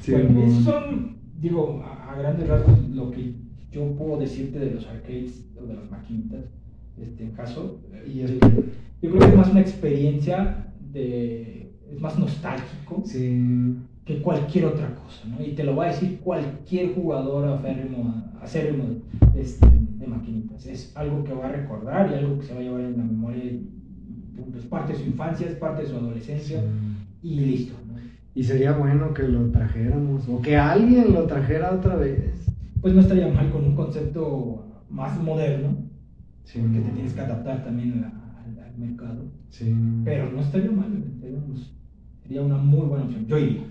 [0.00, 0.42] Sí, bueno, mon.
[0.48, 3.32] esos son, digo, a, a grandes rasgos lo que
[3.70, 6.44] yo puedo decirte de los arcades o de las maquinitas,
[7.00, 7.80] este caso.
[8.06, 8.30] Y eh, es-
[9.02, 11.72] yo creo que es más una experiencia de.
[11.92, 13.76] Es más nostálgico Sí.
[14.04, 15.44] que cualquier otra cosa, ¿no?
[15.44, 18.84] Y te lo va a decir cualquier jugador aférrimo, acérrimo
[19.36, 19.66] este,
[19.98, 20.66] de maquinitas.
[20.66, 23.04] Es algo que va a recordar y algo que se va a llevar en la
[23.04, 23.44] memoria.
[23.44, 23.70] y,
[24.58, 26.62] es parte de su infancia, es parte de su adolescencia
[27.22, 27.94] y listo, ¿no?
[28.34, 32.46] Y sería bueno que lo trajéramos, o que alguien lo trajera otra vez.
[32.80, 35.76] Pues no estaría mal con un concepto más moderno,
[36.44, 39.24] Sí, porque te tienes que adaptar también al, al mercado.
[39.48, 39.74] Sí.
[40.04, 40.90] Pero no estaría mal,
[41.20, 41.74] digamos,
[42.22, 43.26] sería una muy buena opción.
[43.26, 43.62] Yo iría.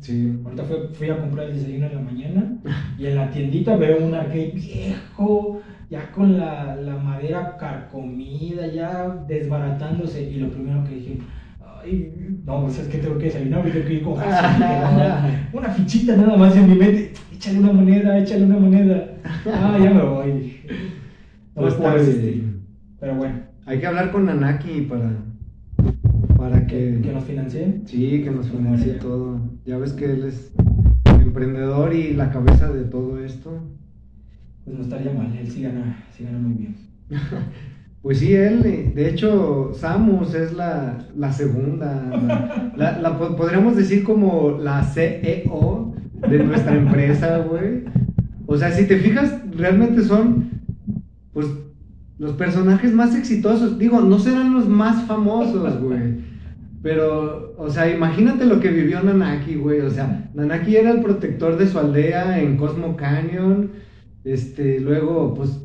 [0.00, 0.32] Sí.
[0.44, 2.52] Ahorita fui, fui a comprar el desayuno en la mañana
[2.96, 5.60] y en la tiendita veo un arcade viejo,
[5.90, 10.30] ya con la, la madera carcomida, ya desbaratándose.
[10.30, 11.18] Y lo primero que dije,
[11.60, 12.12] ay,
[12.44, 14.20] no, pues es que tengo que desayunar, tengo que ir con ¿no?
[15.58, 19.14] Una fichita nada más en mi mente, échale una moneda, échale una moneda.
[19.46, 20.60] Ah, ya me voy.
[21.58, 22.60] Pues está resistir.
[23.00, 23.34] Pero bueno,
[23.66, 25.10] Hay que hablar con Nanaki para,
[26.36, 27.82] para que, que nos financien.
[27.86, 29.40] Sí, que nos financie todo.
[29.64, 30.52] Ya ves que él es
[31.06, 33.60] emprendedor y la cabeza de todo esto.
[34.64, 36.76] Pues no estaría mal, él sí gana, sí gana muy bien.
[38.00, 42.06] Pues sí, él, eh, de hecho, Samus es la, la segunda.
[42.06, 45.94] La, la- la po- podríamos decir como la CEO
[46.30, 47.82] de nuestra empresa, güey.
[48.46, 50.48] O sea, si te fijas, realmente son,
[51.38, 51.46] pues,
[52.18, 53.78] los personajes más exitosos.
[53.78, 56.26] Digo, no serán los más famosos, güey.
[56.82, 59.82] Pero, o sea, imagínate lo que vivió Nanaki, güey.
[59.82, 63.70] O sea, Nanaki era el protector de su aldea en Cosmo Canyon.
[64.24, 65.60] Este, luego, pues,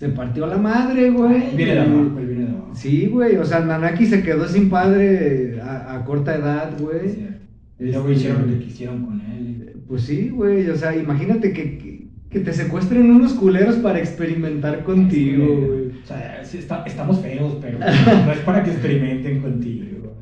[0.00, 1.54] se partió la madre, güey.
[1.56, 2.70] Viene de abajo, él viene de abajo.
[2.74, 7.10] Sí, güey, o sea, Nanaki se quedó sin padre a, a corta edad, güey.
[7.10, 7.36] cierto.
[7.78, 9.76] Y luego hicieron lo que quisieron con él.
[9.86, 11.95] Pues sí, güey, o sea, imagínate que, que,
[12.36, 15.88] que te secuestren unos culeros para experimentar contigo, güey.
[16.02, 20.12] O sea, sí está- estamos feos, pero no es para que experimenten contigo.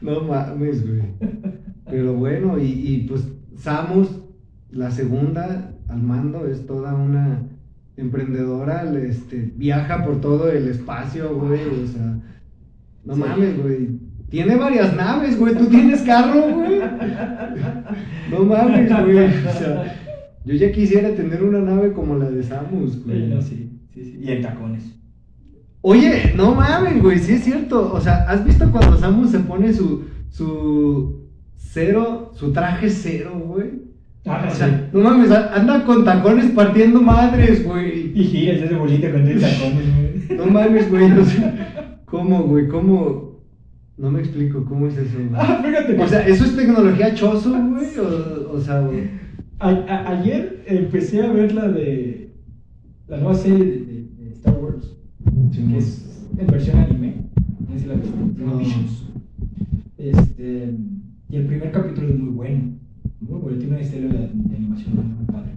[0.00, 1.02] No mames, güey.
[1.88, 4.08] Pero bueno, y, y pues Samus,
[4.72, 7.42] la segunda al mando, es toda una
[7.96, 12.18] emprendedora, este, viaja por todo el espacio, güey, o sea,
[13.04, 13.20] no Sí.
[13.20, 13.88] mames, güey.
[14.28, 16.80] Tiene varias naves, güey, tú tienes carro, güey.
[18.32, 19.18] No mames, güey.
[19.46, 20.00] O sea,
[20.44, 23.22] yo ya quisiera tener una nave como la de Samus, güey.
[23.22, 24.18] Sí, no, sí, sí, sí.
[24.22, 24.82] Y en tacones.
[25.80, 27.92] Oye, no mames, güey, sí es cierto.
[27.92, 33.82] O sea, ¿has visto cuando Samus se pone su, su cero, su traje cero, güey?
[34.26, 34.56] Ah, O sí.
[34.58, 38.12] sea, no mames, anda con tacones partiendo madres, güey.
[38.18, 40.04] Y giras ese bolita con tres tacones, güey.
[40.38, 42.66] No mames, güey, o sea, ¿cómo, güey?
[42.68, 43.40] ¿Cómo?
[43.98, 45.28] No me explico, ¿cómo es eso, güey?
[45.34, 46.00] Ah, fíjate.
[46.00, 47.86] O sea, ¿eso es tecnología choso, güey?
[47.98, 49.10] O, o sea, güey.
[49.58, 52.30] A- a- ayer empecé a ver la de
[53.08, 54.94] la nueva serie de, de- de Star Wars,
[55.52, 57.14] que es en versión anime.
[57.68, 58.60] No sé si la viste, No.
[59.96, 60.74] Este,
[61.30, 62.62] y el primer capítulo es muy bueno,
[63.20, 65.52] muy bueno, tiene una historia de, de animación muy, muy padre.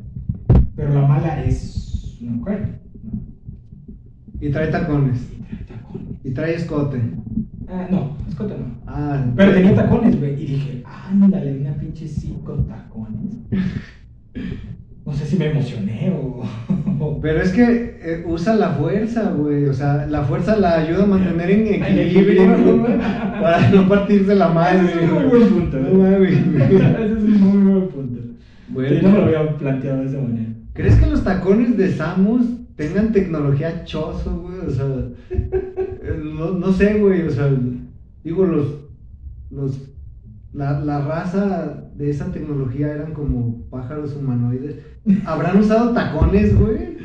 [0.75, 3.11] Pero la mala es una mujer, ¿no?
[4.39, 5.19] Y trae tacones.
[5.33, 6.19] Y trae tacones.
[6.23, 7.01] Y trae escote.
[7.69, 8.65] Ah, no, escote no.
[8.87, 10.41] Ah, Pero tenía tacones, güey.
[10.41, 13.35] Y dije, ándale, una pinche sí con tacones.
[15.05, 16.13] No sé si me emocioné
[16.99, 17.19] o.
[17.21, 19.65] Pero es que eh, usa la fuerza, güey.
[19.65, 22.97] O sea, la fuerza la ayuda a mantener en equilibrio, güey.
[23.41, 24.79] Para no partirse la madre.
[24.85, 25.77] Ese es un muy buen punto.
[25.79, 26.11] No ¿eh?
[26.11, 26.31] mames.
[26.99, 28.21] Ese es un muy buen punto.
[28.69, 28.89] Bueno.
[28.89, 30.49] Sí, no lo había planteado de esa manera.
[30.73, 32.45] ¿Crees que los tacones de Samus
[32.75, 34.59] tengan tecnología choso, güey?
[34.59, 34.85] O sea,
[36.15, 37.23] no, no sé, güey.
[37.23, 37.49] O sea,
[38.23, 38.67] digo, los.
[39.51, 39.81] los
[40.53, 44.77] la, la raza de esa tecnología eran como pájaros humanoides.
[45.25, 46.97] ¿Habrán usado tacones, güey?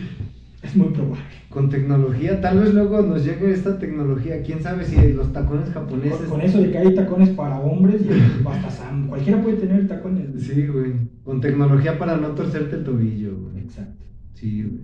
[0.63, 1.25] Es muy probable.
[1.51, 4.43] Con tecnología, tal vez luego nos llegue esta tecnología.
[4.43, 6.21] Quién sabe si los tacones japoneses.
[6.21, 9.09] Con, con eso de que hay tacones para hombres y hasta Sam.
[9.09, 10.31] Cualquiera puede tener tacones.
[10.31, 10.41] güey.
[10.41, 10.93] Sí, güey.
[11.25, 13.65] Con tecnología para no torcerte el tobillo, güey.
[13.65, 14.05] Exacto.
[14.43, 14.83] Sí,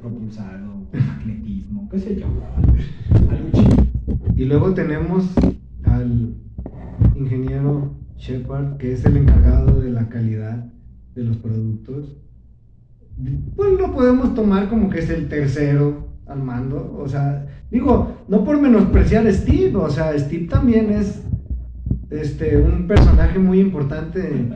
[0.00, 2.26] propulsado, con magnetismo, qué sé yo.
[3.28, 3.86] Algo chido.
[4.36, 5.34] Y luego tenemos
[5.82, 6.36] al
[7.16, 10.70] ingeniero Shepard, que es el encargado de la calidad
[11.16, 12.16] de los productos.
[13.56, 16.96] Pues lo podemos tomar como que es el tercero al mando.
[16.96, 21.20] O sea, digo, no por menospreciar a Steve, o sea, Steve también es
[22.10, 24.52] este, un personaje muy importante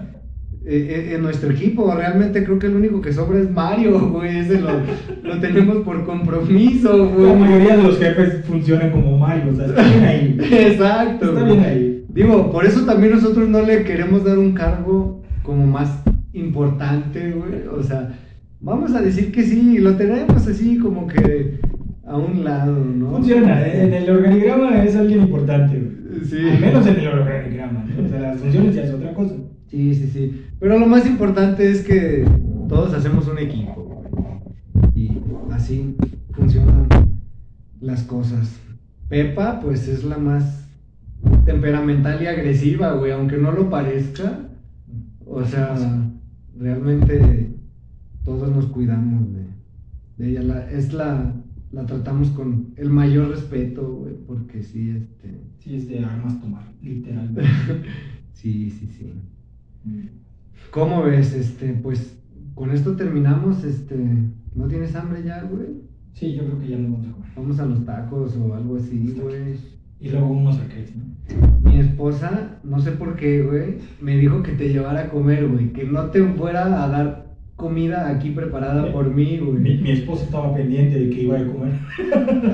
[0.68, 1.92] en, en- en nuestro equipo.
[1.94, 4.38] Realmente creo que el único que sobra es Mario, güey.
[4.38, 4.68] Ese lo,
[5.22, 7.26] lo tenemos por compromiso, güey.
[7.28, 10.38] La mayoría de los jefes funcionan como Mario, o sea, está bien ahí.
[10.52, 11.26] Exacto.
[11.30, 12.04] Está bien ahí.
[12.14, 16.02] Digo, por eso también nosotros no le queremos dar un cargo como más
[16.32, 17.66] importante, güey.
[17.76, 18.14] O sea,
[18.60, 21.60] Vamos a decir que sí, lo tenemos así como que
[22.04, 23.10] a un lado, ¿no?
[23.12, 23.84] Funciona, ¿eh?
[23.84, 26.24] en el organigrama es alguien importante, güey.
[26.24, 26.38] Sí.
[26.54, 28.04] Al menos en el organigrama, ¿no?
[28.04, 29.36] O sea, las funciones ya es otra cosa.
[29.70, 30.42] Sí, sí, sí.
[30.60, 32.24] Pero lo más importante es que
[32.68, 34.02] todos hacemos un equipo.
[34.94, 35.10] Y
[35.52, 35.96] así
[36.32, 36.88] funcionan
[37.80, 38.58] las cosas.
[39.08, 40.68] Pepa, pues es la más
[41.44, 44.48] temperamental y agresiva, güey, aunque no lo parezca.
[45.24, 45.76] O sea,
[46.58, 47.50] realmente
[48.24, 49.44] todos nos cuidamos de,
[50.16, 50.42] de ella.
[50.42, 51.34] La- es la,
[51.70, 56.64] la tratamos con el mayor respeto, güey, porque sí, este, Sí, es de armas tomar,
[56.82, 57.42] literalmente.
[58.32, 59.12] sí, sí, sí.
[60.70, 61.34] ¿Cómo ves?
[61.34, 62.18] Este, pues
[62.54, 63.96] con esto terminamos, este,
[64.54, 65.68] ¿no tienes hambre ya, güey?
[66.14, 67.28] Sí, yo creo que ya no vamos a comer.
[67.36, 69.54] Vamos a los tacos o algo así, güey.
[70.00, 71.04] Y luego unos arcades, ¿no?
[71.70, 75.72] Mi esposa, no sé por qué, güey, me dijo que te llevara a comer, güey,
[75.72, 79.78] que no te fuera a dar comida aquí preparada por mí, Mi, güey.
[79.80, 81.72] mi esposo estaba pendiente de que iba a comer.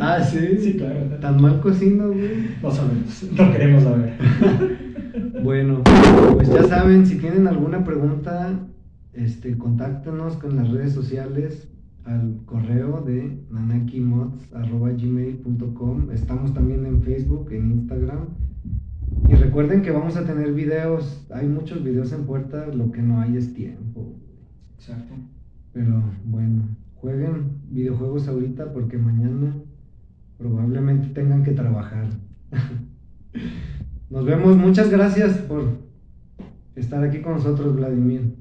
[0.01, 0.39] Ah, sí.
[0.59, 1.01] Sí, claro.
[1.21, 2.49] Tan mal cocino, güey.
[2.63, 4.15] No sabemos, no queremos saber.
[5.43, 5.83] Bueno,
[6.35, 8.59] pues ya saben, si tienen alguna pregunta,
[9.13, 11.69] este, contáctenos con las redes sociales
[12.05, 18.31] al correo de nanakimods.gmail.com Estamos también en Facebook, en Instagram.
[19.29, 23.21] Y recuerden que vamos a tener videos, hay muchos videos en puerta, lo que no
[23.21, 24.17] hay es tiempo.
[24.77, 25.15] Exacto.
[25.73, 26.65] Pero bueno,
[26.97, 29.55] jueguen videojuegos ahorita porque mañana
[30.39, 32.09] probablemente tengan que trabajar.
[34.11, 35.79] Nos vemos, muchas gracias por
[36.77, 38.37] estar aquí con nosotros, Vladimir.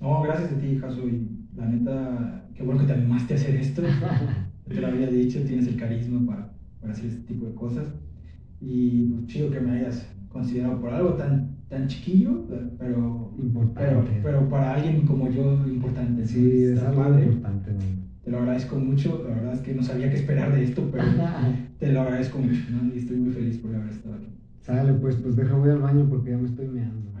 [0.00, 1.08] No, gracias a ti, Jaso.
[1.08, 3.82] Y la neta, qué bueno que te animaste a hacer esto.
[4.68, 7.86] Te lo había dicho, tienes el carisma para, para hacer este tipo de cosas.
[8.60, 12.46] Y pues chido que me hayas considerado por algo tan, tan chiquillo,
[12.78, 14.10] pero, Importante.
[14.22, 16.26] pero, pero para alguien como yo, importante.
[16.26, 17.26] Sí, es algo padre.
[17.26, 17.72] importante.
[17.72, 17.78] ¿no?
[18.24, 19.22] Te lo agradezco mucho.
[19.28, 21.04] La verdad es que no sabía qué esperar de esto, pero
[21.78, 22.60] te lo agradezco mucho.
[22.70, 22.94] ¿no?
[22.94, 24.28] Y estoy muy feliz por haber estado aquí.
[24.64, 27.13] Sale, pues, pues deja voy al baño porque ya me estoy meando.